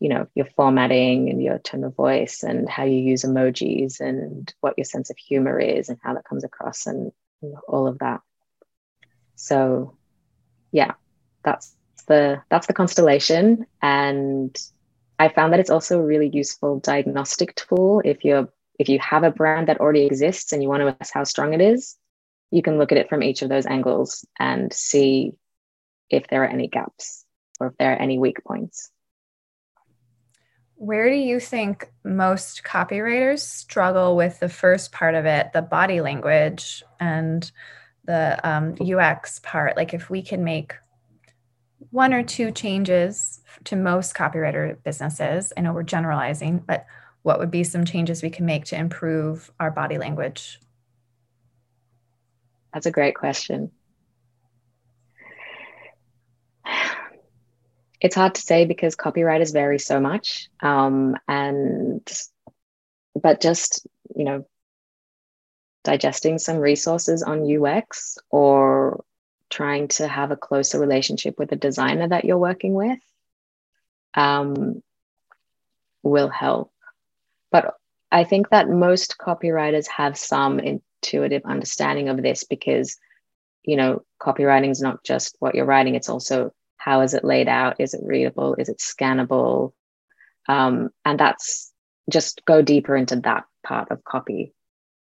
[0.00, 4.52] You know your formatting and your tone of voice and how you use emojis and
[4.60, 7.12] what your sense of humor is and how that comes across and
[7.68, 8.20] all of that.
[9.36, 9.96] So
[10.72, 10.92] yeah
[11.44, 11.74] that's
[12.08, 13.66] the that's the constellation.
[13.80, 14.56] And
[15.18, 19.22] i found that it's also a really useful diagnostic tool if you're if you have
[19.22, 21.96] a brand that already exists and you want to assess how strong it is
[22.52, 25.32] you can look at it from each of those angles and see
[26.08, 27.24] if there are any gaps
[27.58, 28.92] or if there are any weak points
[30.82, 36.00] where do you think most copywriters struggle with the first part of it, the body
[36.00, 37.52] language and
[38.02, 39.76] the um, UX part?
[39.76, 40.74] Like, if we can make
[41.90, 46.84] one or two changes to most copywriter businesses, I know we're generalizing, but
[47.22, 50.58] what would be some changes we can make to improve our body language?
[52.72, 53.70] That's a great question.
[58.02, 62.06] it's hard to say because copywriters vary so much um, and
[63.14, 64.44] but just you know
[65.84, 69.04] digesting some resources on ux or
[69.50, 72.98] trying to have a closer relationship with the designer that you're working with
[74.14, 74.82] um,
[76.02, 76.72] will help
[77.50, 77.74] but
[78.10, 80.58] i think that most copywriters have some
[81.02, 82.96] intuitive understanding of this because
[83.64, 87.46] you know copywriting is not just what you're writing it's also how is it laid
[87.46, 87.76] out?
[87.78, 88.56] Is it readable?
[88.58, 89.72] Is it scannable?
[90.48, 91.72] Um, and that's
[92.10, 94.52] just go deeper into that part of copy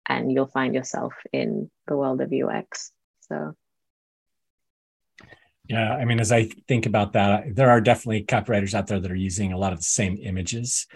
[0.06, 2.91] and you'll find yourself in the world of ux
[3.22, 3.56] so.
[5.70, 9.10] Yeah i mean as i think about that there are definitely copywriters out there that
[9.10, 10.88] are using a lot of the same images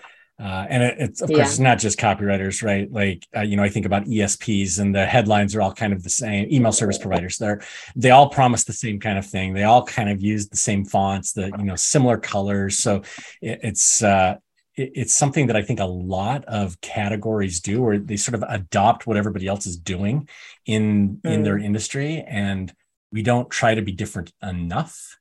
[0.44, 2.92] uh, and it, it's of course it's not just copywriters, right?
[2.92, 6.04] Like uh, you know, I think about ESPs and the headlines are all kind of
[6.04, 6.52] the same.
[6.52, 7.62] Email service providers, they're
[7.96, 9.54] they all promise the same kind of thing.
[9.54, 12.80] They all kind of use the same fonts, the you know similar colors.
[12.80, 13.04] So
[13.42, 14.36] it, it's uh,
[14.76, 18.44] it, it's something that I think a lot of categories do, where they sort of
[18.50, 20.28] adopt what everybody else is doing
[20.66, 21.32] in mm.
[21.32, 21.64] in their mm.
[21.64, 22.74] industry, and
[23.14, 25.18] we don't try to be different enough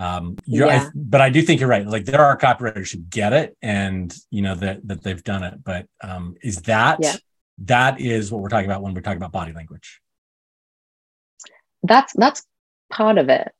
[0.00, 0.66] um yeah.
[0.66, 1.86] I, but i do think you're right.
[1.86, 5.62] Like there are copywriters who get it and you know that that they've done it.
[5.62, 7.16] But um is that yeah.
[7.58, 10.00] that is what we're talking about when we're talking about body language?
[11.82, 12.42] That's that's
[12.90, 13.52] part of it.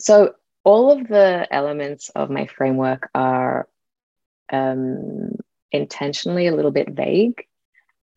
[0.00, 0.34] So
[0.64, 3.68] all of the elements of my framework are
[4.52, 5.36] um
[5.70, 7.46] intentionally a little bit vague.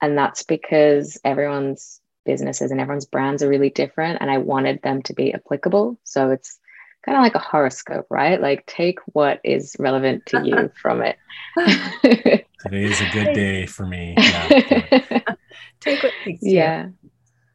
[0.01, 5.01] And that's because everyone's businesses and everyone's brands are really different and i wanted them
[5.03, 5.99] to be applicable.
[6.03, 6.59] So it's
[7.07, 8.41] kind of like a horoscope, right?
[8.41, 11.17] Like take what is relevant to you from it.
[12.59, 14.13] Today is a good day for me.
[14.17, 14.49] Yeah.
[15.79, 16.89] take what Yeah.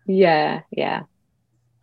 [0.06, 0.62] Yeah.
[0.70, 1.02] Yeah.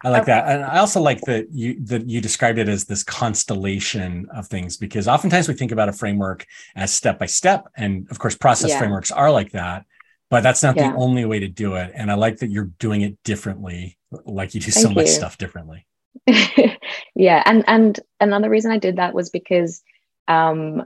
[0.03, 0.32] I like okay.
[0.32, 0.47] that.
[0.47, 4.78] And I also like that you that you described it as this constellation of things
[4.78, 7.65] because oftentimes we think about a framework as step by step.
[7.78, 8.80] And of course, process yeah.
[8.80, 9.86] frameworks are like that,
[10.32, 10.89] but that's not yeah.
[10.89, 11.91] the only way to do it.
[11.93, 15.38] And I like that you're doing it differently, like you do Thank so much stuff
[15.38, 15.86] differently.
[17.16, 19.82] yeah, and and another reason I did that was because
[20.28, 20.84] um,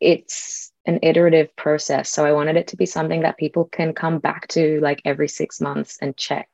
[0.00, 2.10] it's an iterative process.
[2.10, 5.28] So I wanted it to be something that people can come back to like every
[5.28, 6.48] six months and check.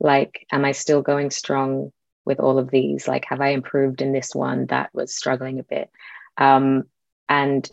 [0.00, 1.92] Like, am I still going strong
[2.24, 3.08] with all of these?
[3.08, 5.90] Like, have I improved in this one that was struggling a bit?
[6.36, 6.84] Um,
[7.28, 7.68] and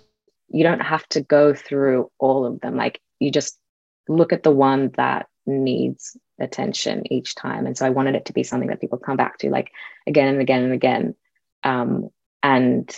[0.47, 2.75] you don't have to go through all of them.
[2.75, 3.59] Like, you just
[4.07, 7.65] look at the one that needs attention each time.
[7.65, 9.71] And so I wanted it to be something that people come back to like
[10.07, 11.15] again and again and again.
[11.63, 12.09] Um,
[12.43, 12.95] and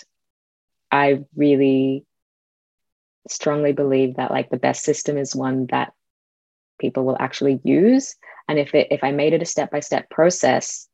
[0.92, 2.06] I really
[3.28, 5.94] strongly believe that like the best system is one that
[6.80, 8.16] people will actually use.
[8.48, 10.88] And if it if I made it a step-by-step process,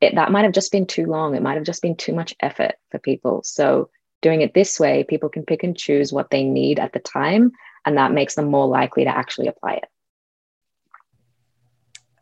[0.00, 1.34] it that might have just been too long.
[1.34, 3.42] It might have just been too much effort for people.
[3.44, 3.90] So
[4.22, 7.52] doing it this way, people can pick and choose what they need at the time,
[7.84, 9.86] and that makes them more likely to actually apply it.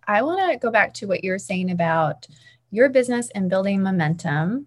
[0.08, 2.26] I want to go back to what you were saying about
[2.70, 4.66] your business and building momentum.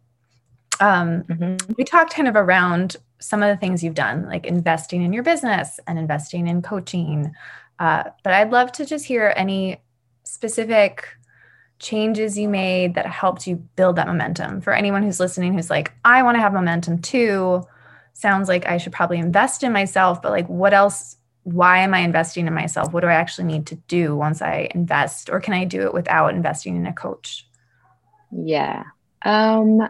[0.79, 1.73] Um, mm-hmm.
[1.77, 5.23] We talked kind of around some of the things you've done, like investing in your
[5.23, 7.33] business and investing in coaching.
[7.79, 9.81] Uh, but I'd love to just hear any
[10.23, 11.07] specific
[11.79, 14.61] changes you made that helped you build that momentum.
[14.61, 17.63] For anyone who's listening who's like, I want to have momentum too,
[18.13, 21.99] sounds like I should probably invest in myself, but like, what else why am I
[21.99, 22.93] investing in myself?
[22.93, 25.29] What do I actually need to do once I invest?
[25.29, 27.47] Or can I do it without investing in a coach?
[28.31, 28.83] Yeah.
[29.23, 29.81] Um,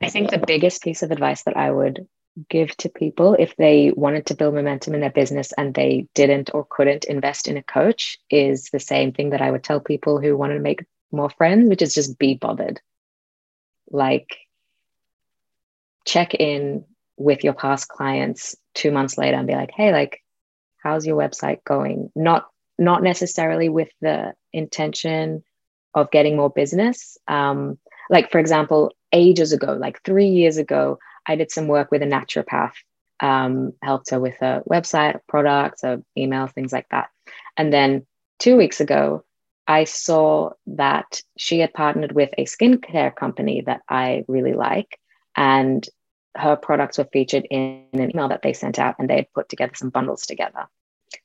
[0.00, 2.06] I think the biggest piece of advice that I would
[2.48, 6.50] give to people if they wanted to build momentum in their business and they didn't
[6.54, 10.20] or couldn't invest in a coach is the same thing that I would tell people
[10.20, 12.80] who wanted to make more friends, which is just be bothered.
[13.90, 14.36] Like,
[16.06, 16.84] check in
[17.16, 20.22] with your past clients two months later and be like, hey, like,
[20.82, 22.10] how's your website going?
[22.14, 22.46] Not
[22.78, 25.42] not necessarily with the intention
[25.94, 27.18] of getting more business.
[27.26, 27.76] Um,
[28.08, 32.06] like for example, ages ago, like three years ago, I did some work with a
[32.06, 32.74] naturopath,
[33.20, 37.08] um, helped her with a website, products, a email, things like that.
[37.56, 38.06] And then
[38.38, 39.24] two weeks ago,
[39.66, 44.98] I saw that she had partnered with a skincare company that I really like.
[45.36, 45.86] And
[46.36, 49.48] her products were featured in an email that they sent out and they had put
[49.48, 50.66] together some bundles together.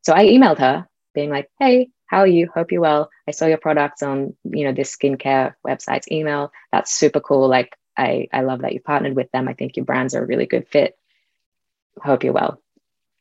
[0.02, 2.50] So I emailed her being like, hey, how are you?
[2.54, 3.10] Hope you're well.
[3.28, 6.52] I saw your products on, you know, this skincare website's email.
[6.72, 7.48] That's super cool.
[7.48, 9.48] Like, I, I love that you partnered with them.
[9.48, 10.98] I think your brands are a really good fit.
[12.02, 12.62] Hope you're well.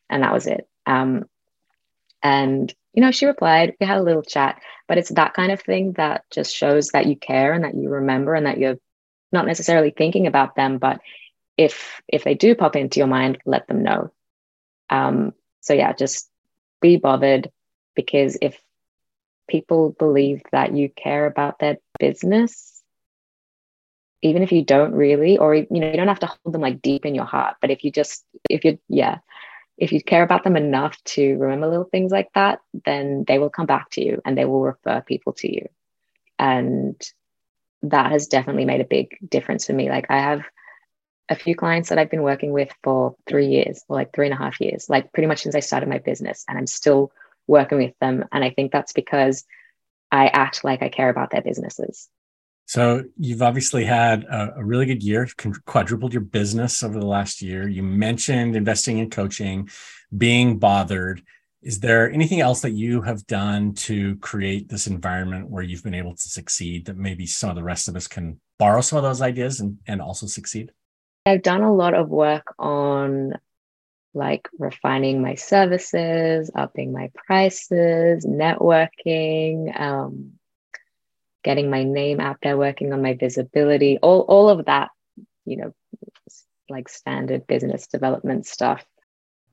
[0.09, 0.67] And that was it.
[0.85, 1.25] Um,
[2.21, 5.61] and, you know, she replied, we had a little chat, but it's that kind of
[5.61, 8.77] thing that just shows that you care and that you remember and that you're
[9.31, 11.01] not necessarily thinking about them, but
[11.57, 14.11] if if they do pop into your mind let them know.
[14.89, 16.29] Um, so yeah just
[16.81, 17.51] be bothered
[17.95, 18.59] because if
[19.47, 22.81] people believe that you care about their business
[24.21, 26.81] even if you don't really or you know you don't have to hold them like
[26.81, 29.19] deep in your heart but if you just if you yeah
[29.77, 33.49] if you care about them enough to remember little things like that then they will
[33.49, 35.67] come back to you and they will refer people to you.
[36.39, 36.99] And
[37.83, 39.89] that has definitely made a big difference for me.
[39.89, 40.43] Like i have
[41.29, 44.33] a few clients that I've been working with for three years or like three and
[44.33, 47.11] a half years, like pretty much since I started my business, and I'm still
[47.47, 48.25] working with them.
[48.31, 49.45] And I think that's because
[50.11, 52.09] I act like I care about their businesses.
[52.65, 55.27] So you've obviously had a, a, really good year,
[55.65, 57.67] quadrupled your business over the last year.
[57.67, 59.69] You mentioned investing in coaching,
[60.15, 61.21] being bothered.
[61.61, 65.93] Is there anything else that you have done to create this environment where you've been
[65.93, 69.03] able to succeed that maybe some of the rest of us can borrow some of
[69.03, 70.71] those ideas and, and also succeed?
[71.25, 73.33] I've done a lot of work on
[74.13, 80.33] like refining my services, upping my prices, networking, um,
[81.43, 84.91] getting my name out there, working on my visibility, all, all of that,
[85.45, 85.73] you know,
[86.69, 88.85] like standard business development stuff.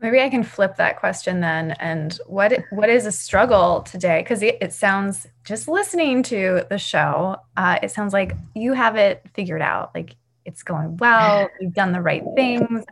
[0.00, 1.72] Maybe I can flip that question then.
[1.72, 4.22] And what what is a struggle today?
[4.22, 8.96] Because it, it, sounds just listening to the show, uh, it sounds like you have
[8.96, 9.94] it figured out.
[9.94, 10.16] Like
[10.50, 11.48] it's going well.
[11.60, 12.84] You've done the right things.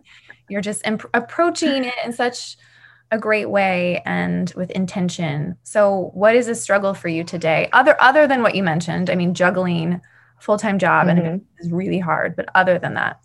[0.49, 2.57] You're just imp- approaching it in such
[3.11, 5.57] a great way and with intention.
[5.63, 7.69] So, what is a struggle for you today?
[7.73, 10.01] Other other than what you mentioned, I mean, juggling
[10.41, 11.19] full time job mm-hmm.
[11.19, 12.37] and is really hard.
[12.37, 13.21] But other than that,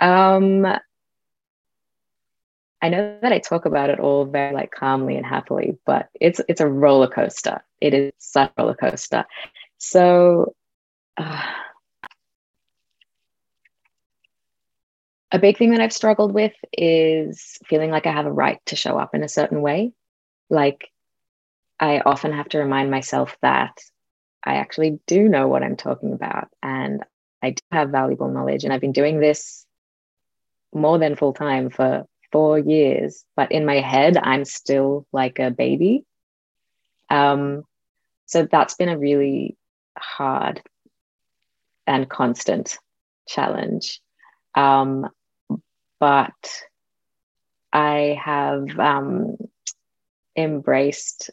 [0.00, 0.66] um,
[2.82, 6.40] I know that I talk about it all very like calmly and happily, but it's
[6.48, 7.64] it's a roller coaster.
[7.80, 9.24] It is such a roller coaster.
[9.78, 10.54] So.
[11.18, 11.42] Uh,
[15.32, 18.76] a big thing that I've struggled with is feeling like I have a right to
[18.76, 19.92] show up in a certain way.
[20.48, 20.88] Like,
[21.80, 23.78] I often have to remind myself that
[24.44, 27.02] I actually do know what I'm talking about and
[27.42, 28.64] I do have valuable knowledge.
[28.64, 29.66] And I've been doing this
[30.72, 35.50] more than full time for four years, but in my head, I'm still like a
[35.50, 36.04] baby.
[37.10, 37.64] Um,
[38.26, 39.56] so that's been a really
[39.98, 40.62] hard
[41.86, 42.78] and constant
[43.28, 44.00] challenge.
[44.56, 45.08] Um,
[46.00, 46.62] but
[47.72, 49.36] I have um,
[50.36, 51.30] embraced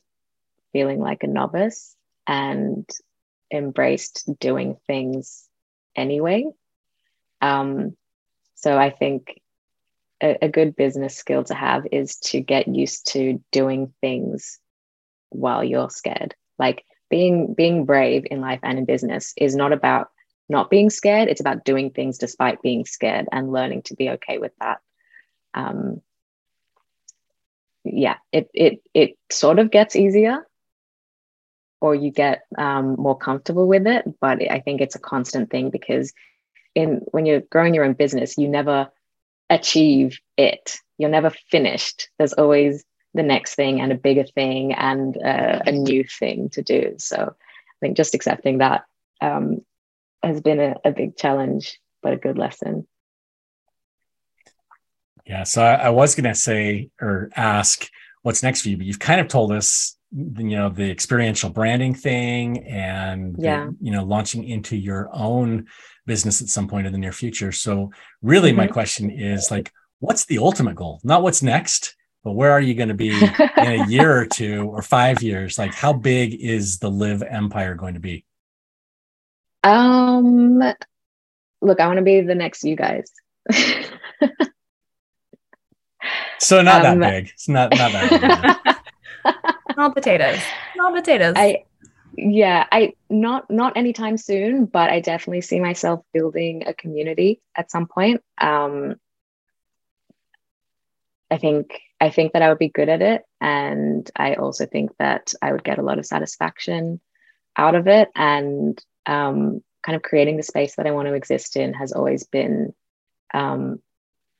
[0.73, 1.95] feeling like a novice
[2.27, 2.89] and
[3.51, 5.47] embraced doing things
[5.95, 6.45] anyway.
[7.41, 7.95] Um,
[8.55, 9.41] so I think
[10.21, 14.59] a, a good business skill to have is to get used to doing things
[15.29, 16.35] while you're scared.
[16.57, 20.09] Like being being brave in life and in business is not about
[20.53, 21.29] not being scared.
[21.29, 24.79] It's about doing things despite being scared and learning to be okay with that.
[25.53, 26.01] Um,
[27.83, 30.47] yeah, it it it sort of gets easier,
[31.81, 34.05] or you get um, more comfortable with it.
[34.21, 36.13] But I think it's a constant thing because
[36.75, 38.89] in when you're growing your own business, you never
[39.49, 40.77] achieve it.
[40.97, 42.09] You're never finished.
[42.17, 46.61] There's always the next thing and a bigger thing and uh, a new thing to
[46.61, 46.95] do.
[46.97, 48.85] So I think just accepting that
[49.21, 49.61] um,
[50.23, 52.87] has been a, a big challenge, but a good lesson.
[55.25, 55.43] Yeah.
[55.43, 57.87] So I, I was going to say or ask
[58.23, 61.93] what's next for you, but you've kind of told us, you know, the experiential branding
[61.93, 63.65] thing and, yeah.
[63.65, 65.67] the, you know, launching into your own
[66.05, 67.51] business at some point in the near future.
[67.51, 67.91] So
[68.21, 68.57] really mm-hmm.
[68.57, 70.99] my question is like, what's the ultimate goal?
[71.03, 74.69] Not what's next, but where are you going to be in a year or two
[74.69, 75.57] or five years?
[75.57, 78.25] Like how big is the Liv empire going to be?
[79.63, 80.59] Um,
[81.61, 83.11] look, I want to be the next you guys.
[86.39, 87.29] so not um, that big.
[87.33, 88.63] It's not not that
[89.23, 89.33] big.
[89.73, 90.39] Small potatoes.
[90.75, 91.33] Small potatoes.
[91.37, 91.63] I
[92.15, 97.71] yeah, I not not anytime soon, but I definitely see myself building a community at
[97.71, 98.21] some point.
[98.37, 98.95] Um,
[101.31, 104.91] I think I think that I would be good at it, and I also think
[104.99, 106.99] that I would get a lot of satisfaction
[107.55, 108.09] out of it.
[108.15, 112.23] And um, kind of creating the space that I want to exist in has always
[112.23, 112.73] been
[113.33, 113.79] um,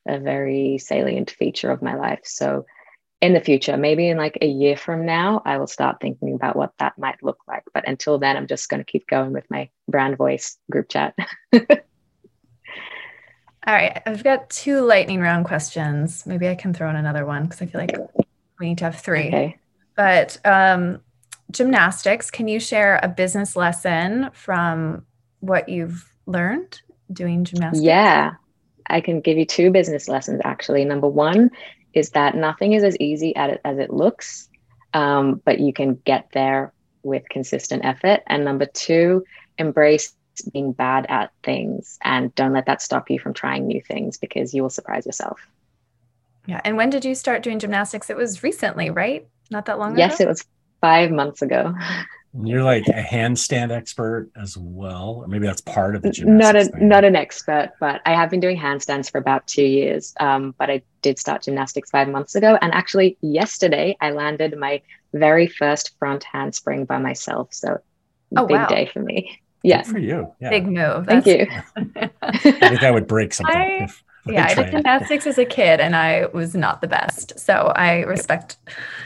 [0.08, 2.22] a very salient feature of my life.
[2.24, 2.66] So,
[3.22, 6.58] in the future, maybe in like a year from now, I will start thinking about
[6.58, 7.64] what that might look like.
[7.74, 11.16] But until then, I'm just going to keep going with my brand voice group chat.
[13.66, 16.26] All right, I've got two lightning round questions.
[16.26, 17.96] Maybe I can throw in another one because I feel like
[18.60, 19.28] we need to have three.
[19.28, 19.58] Okay.
[19.96, 21.00] But um,
[21.52, 25.06] gymnastics, can you share a business lesson from
[25.40, 27.84] what you've learned doing gymnastics?
[27.84, 28.34] Yeah,
[28.88, 30.86] I can give you two business lessons actually.
[30.86, 31.52] Number one
[31.94, 34.50] is that nothing is as easy at it as it looks,
[34.94, 38.22] um, but you can get there with consistent effort.
[38.28, 39.24] And number two,
[39.58, 40.16] embrace
[40.52, 44.54] being bad at things and don't let that stop you from trying new things because
[44.54, 45.40] you will surprise yourself.
[46.48, 46.60] Yeah.
[46.64, 48.10] And when did you start doing gymnastics?
[48.10, 49.28] It was recently, right?
[49.52, 50.18] Not that long yes, ago?
[50.18, 50.46] Yes, it was
[50.84, 51.74] five months ago.
[52.44, 56.44] You're like a handstand expert as well, or maybe that's part of the gymnastics.
[56.44, 56.88] not a thing.
[56.90, 60.14] not an expert, but I have been doing handstands for about two years.
[60.20, 64.82] Um, but I did start gymnastics five months ago, and actually yesterday I landed my
[65.14, 67.54] very first front handspring by myself.
[67.54, 67.78] So
[68.36, 68.68] oh, big wow.
[68.68, 69.40] day for me.
[69.62, 70.34] Yeah, Good for you.
[70.42, 70.50] Yeah.
[70.50, 71.06] Big move.
[71.06, 71.48] thank you.
[71.78, 73.56] I think I would break something.
[73.56, 77.40] I- if- yeah, I did gymnastics as a kid and I was not the best.
[77.40, 78.58] So I respect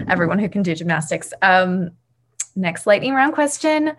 [0.08, 1.34] everyone who can do gymnastics.
[1.42, 1.92] Um,
[2.56, 3.96] next lightning round question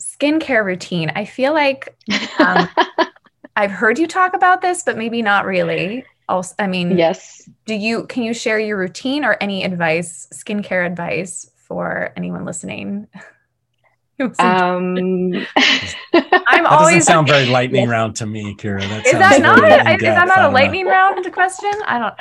[0.00, 1.12] skincare routine.
[1.14, 1.96] I feel like
[2.38, 2.68] um,
[3.56, 6.04] I've heard you talk about this, but maybe not really.
[6.28, 7.48] Also, I mean, yes.
[7.66, 13.08] do you can you share your routine or any advice, skincare advice for anyone listening?
[14.24, 15.46] Who's Um, I'm
[16.12, 18.80] That always doesn't sound very lightning round to me, Kira.
[18.80, 20.58] That is that not very a, is that not a don't know.
[20.58, 21.70] lightning round question?
[21.86, 22.14] I don't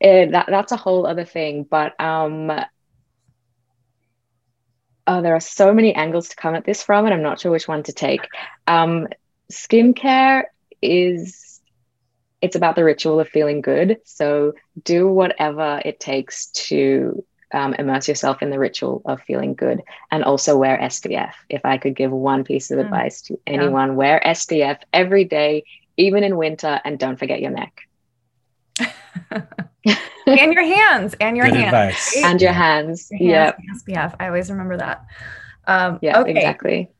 [0.00, 1.64] eh, that that's a whole other thing.
[1.68, 2.50] But um,
[5.06, 7.52] oh, there are so many angles to come at this from, and I'm not sure
[7.52, 8.26] which one to take.
[8.66, 9.06] Um,
[9.52, 10.44] skincare
[10.82, 11.60] is
[12.40, 13.98] it's about the ritual of feeling good.
[14.04, 19.82] So do whatever it takes to um, immerse yourself in the ritual of feeling good,
[20.10, 21.32] and also wear SPF.
[21.48, 22.84] If I could give one piece of Mm.
[22.84, 25.64] advice to anyone, wear SPF every day,
[25.96, 27.72] even in winter, and don't forget your neck
[30.26, 31.74] and your hands and your Good hands.
[31.74, 32.16] advice.
[32.24, 32.56] and your Yeah.
[32.58, 33.08] hands.
[33.10, 34.14] Your Yeah, hands, SPF.
[34.20, 35.04] I always remember that.
[35.66, 36.30] Um, yeah, okay.
[36.30, 36.90] exactly.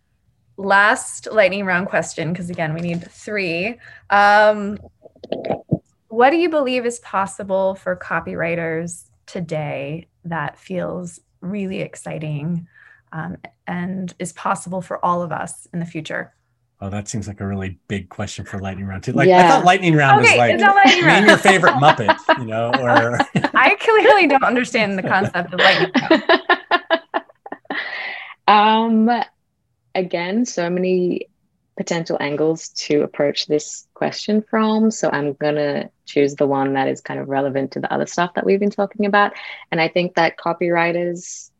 [0.56, 3.78] Last lightning round question, because again, we need three.
[4.10, 4.78] Um,
[6.08, 12.66] what do you believe is possible for copywriters today that feels really exciting
[13.12, 13.36] um,
[13.66, 16.32] and is possible for all of us in the future?
[16.82, 19.12] Oh, that seems like a really big question for lightning round too.
[19.12, 21.26] Like I thought lightning round Okay, was like it's not lightning name round.
[21.26, 23.18] your favorite Muppet, you know, or
[23.54, 26.22] I clearly don't understand the concept of lightning round.
[29.10, 29.22] um,
[29.94, 31.26] again, so many
[31.76, 34.90] potential angles to approach this question from.
[34.90, 38.34] So I'm gonna choose the one that is kind of relevant to the other stuff
[38.34, 39.32] that we've been talking about.
[39.70, 41.50] And I think that copywriters,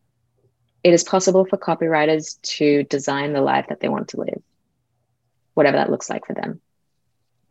[0.84, 4.42] it is possible for copywriters to design the life that they want to live,
[5.54, 6.60] whatever that looks like for them.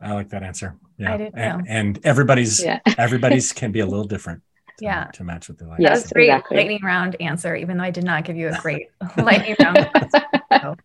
[0.00, 0.76] I like that answer.
[0.96, 1.14] Yeah.
[1.14, 1.66] I did and, too.
[1.70, 2.80] and everybody's Yeah.
[2.98, 4.42] everybody's can be a little different
[4.78, 5.04] to, Yeah.
[5.14, 5.78] to match what they like.
[5.78, 6.56] That Yes, was a great exactly.
[6.58, 10.22] lightning round answer, even though I did not give you a great lightning round question.
[10.62, 10.76] So-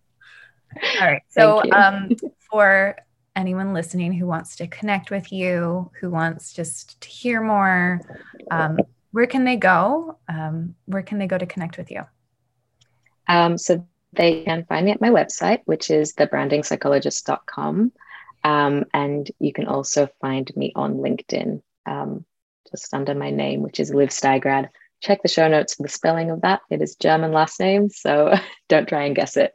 [0.75, 1.21] All right.
[1.29, 2.09] So, um,
[2.51, 2.95] for
[3.35, 8.01] anyone listening who wants to connect with you, who wants just to hear more,
[8.49, 8.77] um,
[9.11, 10.17] where can they go?
[10.29, 12.03] Um, where can they go to connect with you?
[13.27, 17.91] Um, so they can find me at my website, which is thebrandingpsychologist.com.
[18.43, 22.25] Um, and you can also find me on LinkedIn, um,
[22.69, 24.69] just under my name, which is Liv Steigrad.
[25.01, 26.61] Check the show notes for the spelling of that.
[26.69, 28.33] It is German last name, so
[28.69, 29.51] don't try and guess it.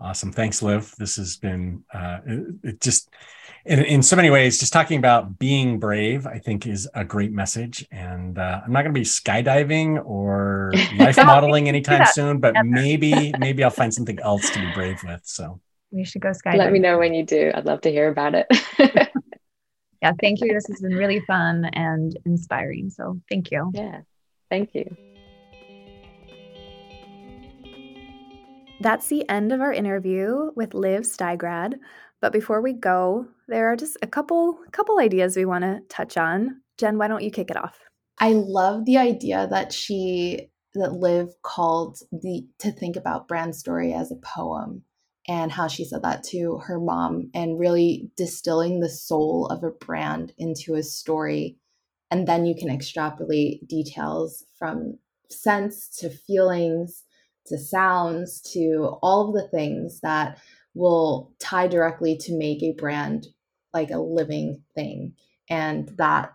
[0.00, 0.32] Awesome.
[0.32, 0.94] Thanks, Liv.
[0.98, 3.10] This has been uh, it, it just
[3.66, 7.32] in, in so many ways, just talking about being brave, I think is a great
[7.32, 7.86] message.
[7.90, 12.68] And uh, I'm not going to be skydiving or life modeling anytime soon, but Never.
[12.68, 15.20] maybe maybe I'll find something else to be brave with.
[15.24, 16.56] So We should go skydiving.
[16.56, 17.52] Let me know when you do.
[17.54, 18.46] I'd love to hear about it.
[20.02, 20.12] Yeah.
[20.18, 20.54] Thank you.
[20.54, 22.88] This has been really fun and inspiring.
[22.88, 23.70] So, thank you.
[23.74, 24.00] yeah,
[24.48, 24.96] thank you.
[28.80, 31.74] That's the end of our interview with Liv Steigrad.
[32.22, 36.16] But before we go, there are just a couple couple ideas we want to touch
[36.16, 36.62] on.
[36.78, 37.78] Jen, why don't you kick it off?
[38.18, 43.92] I love the idea that she that Liv called the to think about brand story
[43.92, 44.82] as a poem
[45.28, 49.70] and how she said that to her mom and really distilling the soul of a
[49.70, 51.58] brand into a story
[52.10, 54.98] and then you can extrapolate details from
[55.28, 57.04] sense to feelings
[57.46, 60.38] to sounds to all of the things that
[60.74, 63.26] will tie directly to make a brand
[63.72, 65.14] like a living thing
[65.48, 66.32] and that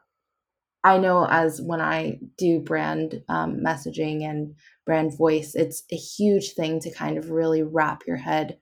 [0.84, 4.53] I know as when I do brand um, messaging and
[4.86, 8.60] brand voice, it's a huge thing to kind of really wrap your head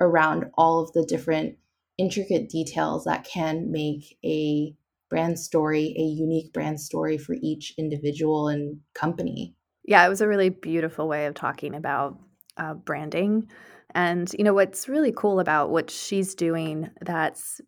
[0.00, 1.56] around all of the different
[1.98, 4.74] intricate details that can make a
[5.10, 9.54] brand story a unique brand story for each individual and company.
[9.86, 12.18] Yeah, it was a really beautiful way of talking about
[12.56, 13.48] uh, branding.
[13.94, 17.60] And, you know, what's really cool about what she's doing that's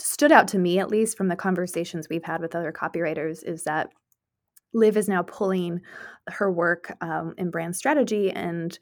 [0.00, 3.64] stood out to me, at least from the conversations we've had with other copywriters, is
[3.64, 3.90] that
[4.72, 5.80] Liv is now pulling
[6.28, 8.78] her work um, in brand strategy and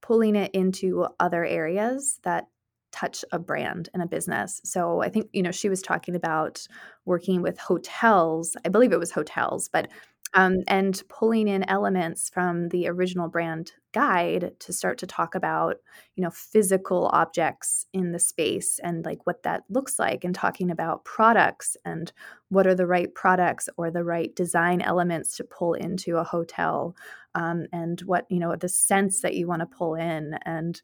[0.00, 2.44] pulling it into other areas that
[2.92, 4.60] touch a brand and a business.
[4.64, 6.66] So I think, you know, she was talking about
[7.04, 8.56] working with hotels.
[8.64, 9.88] I believe it was hotels, but
[10.36, 15.76] um, and pulling in elements from the original brand guide to start to talk about
[16.14, 20.70] you know physical objects in the space and like what that looks like and talking
[20.70, 22.12] about products and
[22.50, 26.94] what are the right products or the right design elements to pull into a hotel
[27.34, 30.82] um, and what you know the sense that you want to pull in and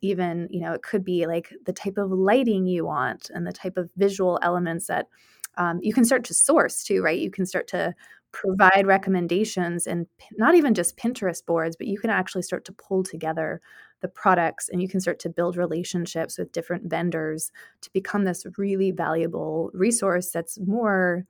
[0.00, 3.52] even you know it could be like the type of lighting you want and the
[3.52, 5.08] type of visual elements that
[5.56, 7.18] um, you can start to source too right?
[7.18, 7.94] You can start to
[8.34, 10.06] provide recommendations and
[10.36, 13.60] not even just Pinterest boards, but you can actually start to pull together
[14.00, 18.44] the products and you can start to build relationships with different vendors to become this
[18.58, 21.24] really valuable resource that's more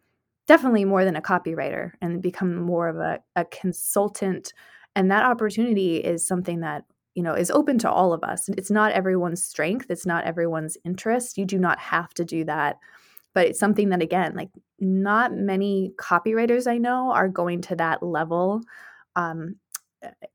[0.46, 4.52] definitely more than a copywriter and become more of a, a consultant.
[4.96, 8.48] And that opportunity is something that you know is open to all of us.
[8.48, 9.86] It's not everyone's strength.
[9.90, 11.36] It's not everyone's interest.
[11.36, 12.78] You do not have to do that
[13.34, 14.50] but it's something that again like
[14.80, 18.62] not many copywriters i know are going to that level
[19.16, 19.56] um,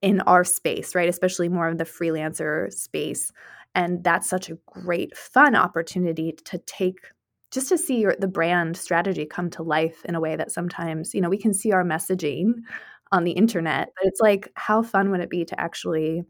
[0.02, 1.10] in our space right?
[1.10, 3.32] Especially more of the freelancer space.
[3.76, 7.00] And that's such a great fun opportunity to take
[7.52, 11.14] just to see your, the brand strategy come to life in a way that sometimes
[11.14, 12.52] you know we can see our messaging
[13.12, 16.22] on the internet but it's like how fun would it be to actually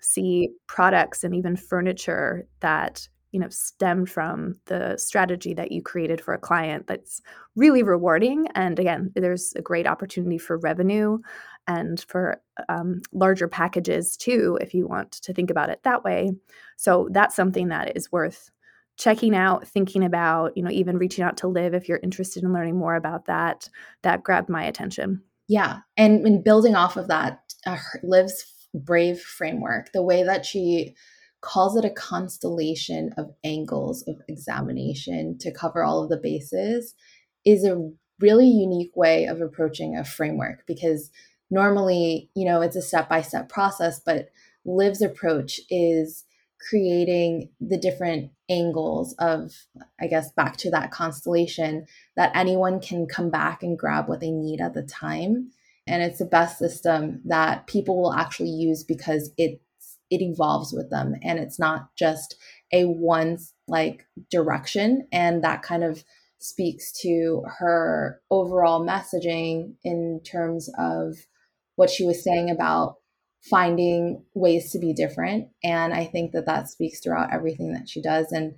[0.00, 6.20] see products and even furniture that you know stemmed from the strategy that you created
[6.20, 7.20] for a client that's
[7.56, 8.46] really rewarding.
[8.54, 11.18] And again there's a great opportunity for revenue
[11.66, 16.32] and for um, larger packages too if you want to think about it that way.
[16.76, 18.50] So that's something that is worth
[18.96, 22.52] checking out thinking about you know even reaching out to Liv if you're interested in
[22.52, 23.68] learning more about that.
[24.02, 25.22] That grabbed my attention.
[25.48, 25.78] Yeah.
[25.96, 30.94] And in building off of that uh, liv's brave framework the way that she
[31.40, 36.94] calls it a constellation of angles of examination to cover all of the bases
[37.44, 37.90] is a
[38.20, 41.10] really unique way of approaching a framework because
[41.50, 44.30] normally, you know, it's a step by step process, but
[44.64, 46.24] Liv's approach is
[46.68, 49.52] creating the different angles of,
[50.00, 51.86] I guess, back to that constellation
[52.16, 55.50] that anyone can come back and grab what they need at the time.
[55.86, 59.60] And it's the best system that people will actually use because it
[60.10, 62.36] it evolves with them and it's not just
[62.72, 63.38] a one
[63.68, 66.04] like direction and that kind of
[66.38, 71.16] speaks to her overall messaging in terms of
[71.76, 72.96] what she was saying about
[73.48, 78.02] finding ways to be different and i think that that speaks throughout everything that she
[78.02, 78.54] does and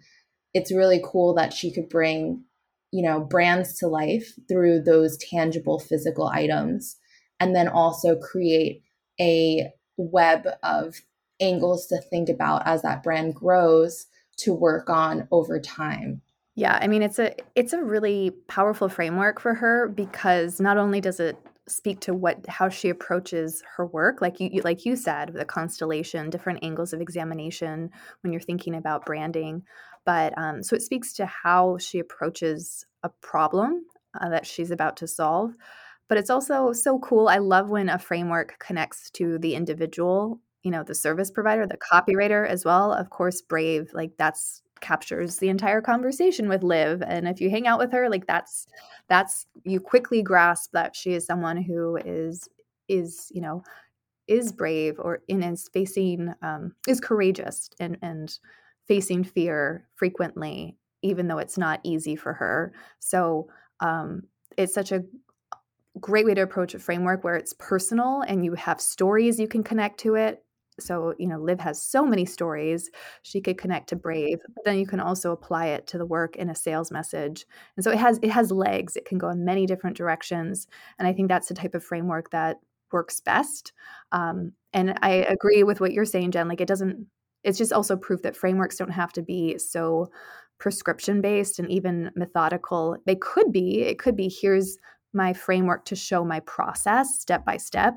[0.54, 2.42] it's really cool that she could bring
[2.90, 6.96] you know brands to life through those tangible physical items
[7.38, 8.82] and then also create
[9.20, 11.00] a web of
[11.42, 14.06] angles to think about as that brand grows
[14.38, 16.22] to work on over time.
[16.54, 21.00] Yeah, I mean it's a it's a really powerful framework for her because not only
[21.00, 21.36] does it
[21.68, 25.44] speak to what how she approaches her work like you, you like you said the
[25.44, 27.88] constellation different angles of examination
[28.20, 29.62] when you're thinking about branding
[30.04, 33.84] but um, so it speaks to how she approaches a problem
[34.20, 35.54] uh, that she's about to solve
[36.08, 40.70] but it's also so cool i love when a framework connects to the individual you
[40.70, 45.48] know the service provider the copywriter as well of course brave like that's captures the
[45.48, 48.66] entire conversation with liv and if you hang out with her like that's
[49.08, 52.48] that's you quickly grasp that she is someone who is
[52.88, 53.62] is you know
[54.26, 58.38] is brave or in is facing um, is courageous and and
[58.88, 62.72] facing fear frequently even though it's not easy for her.
[63.00, 63.48] So
[63.80, 64.22] um,
[64.56, 65.04] it's such a
[66.00, 69.62] great way to approach a framework where it's personal and you have stories you can
[69.62, 70.42] connect to it
[70.80, 72.90] so you know liv has so many stories
[73.22, 76.36] she could connect to brave but then you can also apply it to the work
[76.36, 77.46] in a sales message
[77.76, 80.66] and so it has it has legs it can go in many different directions
[80.98, 82.58] and i think that's the type of framework that
[82.90, 83.72] works best
[84.12, 87.06] um, and i agree with what you're saying jen like it doesn't
[87.44, 90.10] it's just also proof that frameworks don't have to be so
[90.62, 92.96] prescription based and even methodical.
[93.04, 94.78] They could be it could be here's
[95.14, 97.94] my framework to show my process step by step,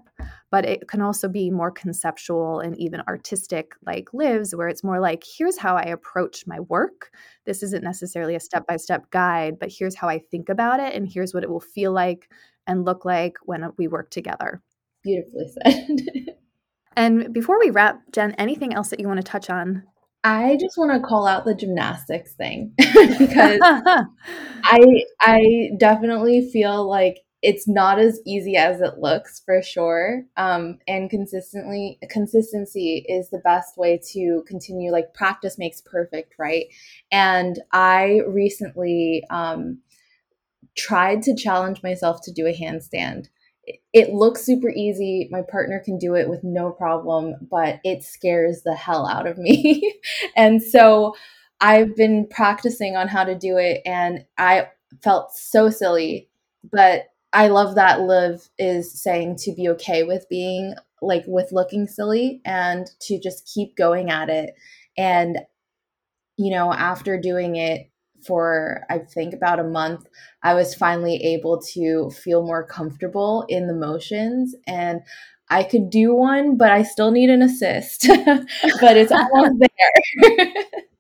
[0.52, 5.00] but it can also be more conceptual and even artistic, like Liv's, where it's more
[5.00, 7.12] like, here's how I approach my work.
[7.46, 10.94] This isn't necessarily a step by step guide, but here's how I think about it,
[10.94, 12.30] and here's what it will feel like
[12.68, 14.62] and look like when we work together.
[15.04, 16.36] Beautifully said.
[16.96, 19.84] and before we wrap, Jen, anything else that you want to touch on
[20.26, 22.74] I just want to call out the gymnastics thing
[23.20, 23.60] because
[24.64, 30.24] I I definitely feel like it's not as easy as it looks for sure.
[30.36, 34.92] Um, and consistently consistency is the best way to continue.
[34.92, 36.66] Like practice makes perfect, right?
[37.12, 39.78] And I recently um,
[40.76, 43.28] tried to challenge myself to do a handstand
[43.94, 45.28] it looks super easy.
[45.32, 49.38] My partner can do it with no problem, but it scares the hell out of
[49.38, 50.00] me.
[50.36, 51.16] and so
[51.62, 54.70] I've been practicing on how to do it and I
[55.02, 56.30] felt so silly,
[56.72, 61.88] but I love that Liv is saying to be okay with being like with looking
[61.88, 64.56] silly and to just keep going at it.
[64.98, 65.40] And,
[66.38, 67.90] you know, after doing it
[68.26, 70.08] for I think about a month,
[70.44, 75.02] I was finally able to feel more comfortable in the motions and
[75.50, 78.08] I could do one, but I still need an assist.
[78.82, 79.60] but it's almost
[80.26, 80.54] there.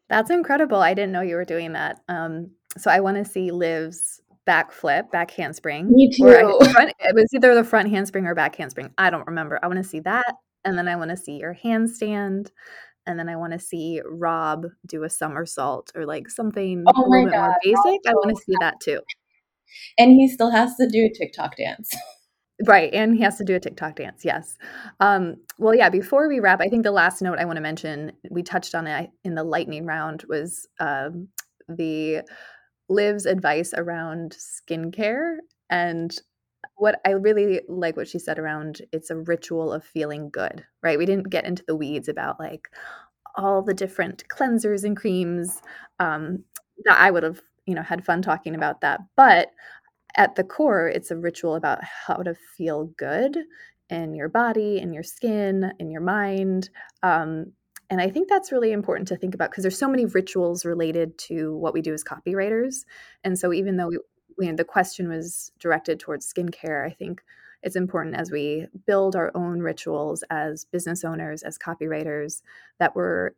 [0.08, 0.78] That's incredible.
[0.78, 2.02] I didn't know you were doing that.
[2.08, 5.92] Um, so I want to see Liv's back flip, back handspring.
[5.92, 6.28] Me too.
[6.28, 8.92] I, front, it was either the front handspring or back handspring.
[8.98, 9.60] I don't remember.
[9.64, 10.36] I want to see that.
[10.64, 12.50] And then I want to see your handstand
[13.08, 17.08] and then I want to see Rob do a somersault or like something oh a
[17.08, 18.02] little bit more basic.
[18.08, 19.00] I want to see that too.
[19.98, 21.92] And he still has to do a TikTok dance.
[22.66, 24.24] Right, and he has to do a TikTok dance.
[24.24, 24.58] Yes.
[25.02, 25.90] Um, well, yeah.
[25.90, 28.88] Before we wrap, I think the last note I want to mention, we touched on
[28.88, 31.28] it in the lightning round, was um,
[31.68, 32.22] the
[32.88, 35.38] Liv's advice around skincare
[35.70, 36.18] and
[36.78, 40.98] what I really like what she said around it's a ritual of feeling good, right?
[40.98, 42.70] We didn't get into the weeds about like
[43.36, 45.62] all the different cleansers and creams.
[46.00, 46.44] Um,
[46.84, 49.00] that I would have, you know, had fun talking about that.
[49.16, 49.52] But
[50.16, 53.38] at the core, it's a ritual about how to feel good
[53.90, 56.70] in your body, in your skin, in your mind.
[57.04, 57.54] Um,
[57.90, 61.18] and I think that's really important to think about because there's so many rituals related
[61.20, 62.86] to what we do as copywriters.
[63.24, 64.00] And so even though we,
[64.40, 67.24] you know, the question was directed towards skincare, I think
[67.64, 72.42] it's important as we build our own rituals as business owners, as copywriters,
[72.80, 73.32] that we're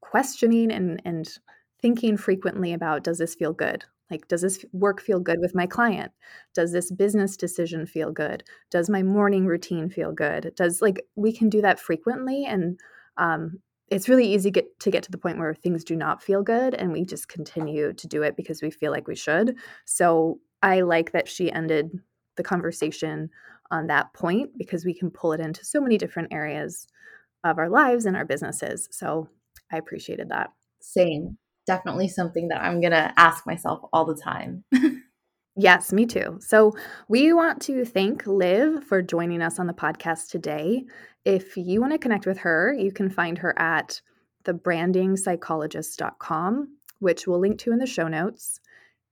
[0.00, 1.38] questioning and, and
[1.80, 3.84] thinking frequently about does this feel good?
[4.10, 6.12] Like, does this work feel good with my client?
[6.54, 8.44] Does this business decision feel good?
[8.70, 10.52] Does my morning routine feel good?
[10.56, 12.78] Does like we can do that frequently and
[13.16, 13.60] um,
[13.92, 16.72] it's really easy get, to get to the point where things do not feel good
[16.74, 19.56] and we just continue to do it because we feel like we should.
[19.84, 21.90] So I like that she ended
[22.36, 23.28] the conversation
[23.70, 26.86] on that point because we can pull it into so many different areas
[27.44, 28.88] of our lives and our businesses.
[28.90, 29.28] So
[29.70, 30.50] I appreciated that.
[30.80, 31.36] Same.
[31.66, 34.64] Definitely something that I'm going to ask myself all the time.
[35.54, 36.38] Yes, me too.
[36.40, 36.72] So,
[37.08, 40.84] we want to thank Liv for joining us on the podcast today.
[41.26, 44.00] If you want to connect with her, you can find her at
[44.44, 46.68] thebrandingpsychologist.com,
[47.00, 48.60] which we'll link to in the show notes.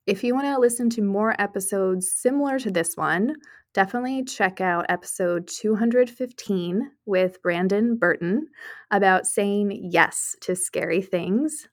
[0.07, 3.37] If you want to listen to more episodes similar to this one,
[3.75, 8.47] definitely check out episode 215 with Brandon Burton
[8.91, 11.69] about saying yes to scary things.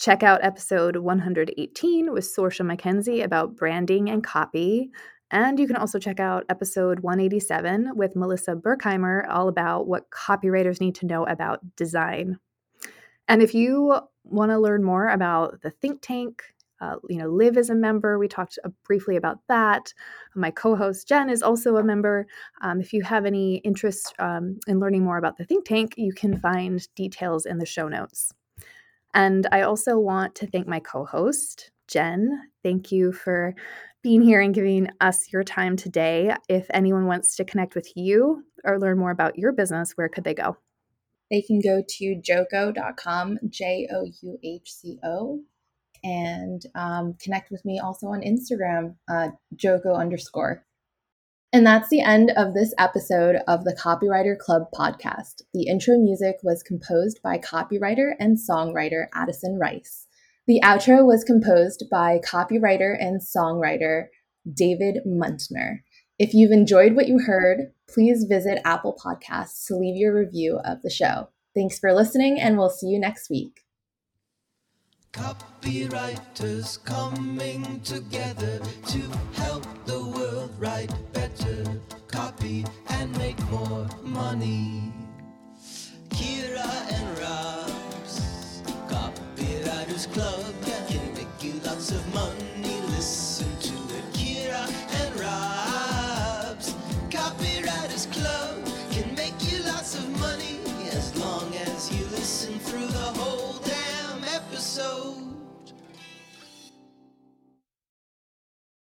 [0.00, 4.90] Check out episode 118 with Sorsha McKenzie about branding and copy.
[5.30, 10.80] And you can also check out episode 187 with Melissa Berkheimer, all about what copywriters
[10.80, 12.38] need to know about design.
[13.28, 16.44] And if you want to learn more about the think tank,
[16.80, 18.18] uh, you know, Liv is a member.
[18.18, 19.92] We talked uh, briefly about that.
[20.34, 22.26] My co-host Jen is also a member.
[22.62, 26.14] Um, if you have any interest um, in learning more about the think tank, you
[26.14, 28.32] can find details in the show notes.
[29.14, 32.50] And I also want to thank my co host, Jen.
[32.62, 33.54] Thank you for
[34.02, 36.34] being here and giving us your time today.
[36.48, 40.24] If anyone wants to connect with you or learn more about your business, where could
[40.24, 40.56] they go?
[41.30, 45.40] They can go to jouhco.com, J O U H C O,
[46.02, 50.64] and um, connect with me also on Instagram, uh, jouhco underscore.
[51.52, 55.42] And that's the end of this episode of the Copywriter Club podcast.
[55.52, 60.06] The intro music was composed by copywriter and songwriter Addison Rice.
[60.46, 64.06] The outro was composed by copywriter and songwriter
[64.52, 65.80] David Muntner.
[66.20, 70.82] If you've enjoyed what you heard, please visit Apple Podcasts to leave your review of
[70.82, 71.30] the show.
[71.54, 73.62] Thanks for listening, and we'll see you next week.
[75.12, 79.00] Copywriters coming together to
[79.32, 79.99] help the
[80.40, 81.64] will write better
[82.08, 84.92] copy and make more money.
[86.08, 90.39] Kira and Rob's copywriters club.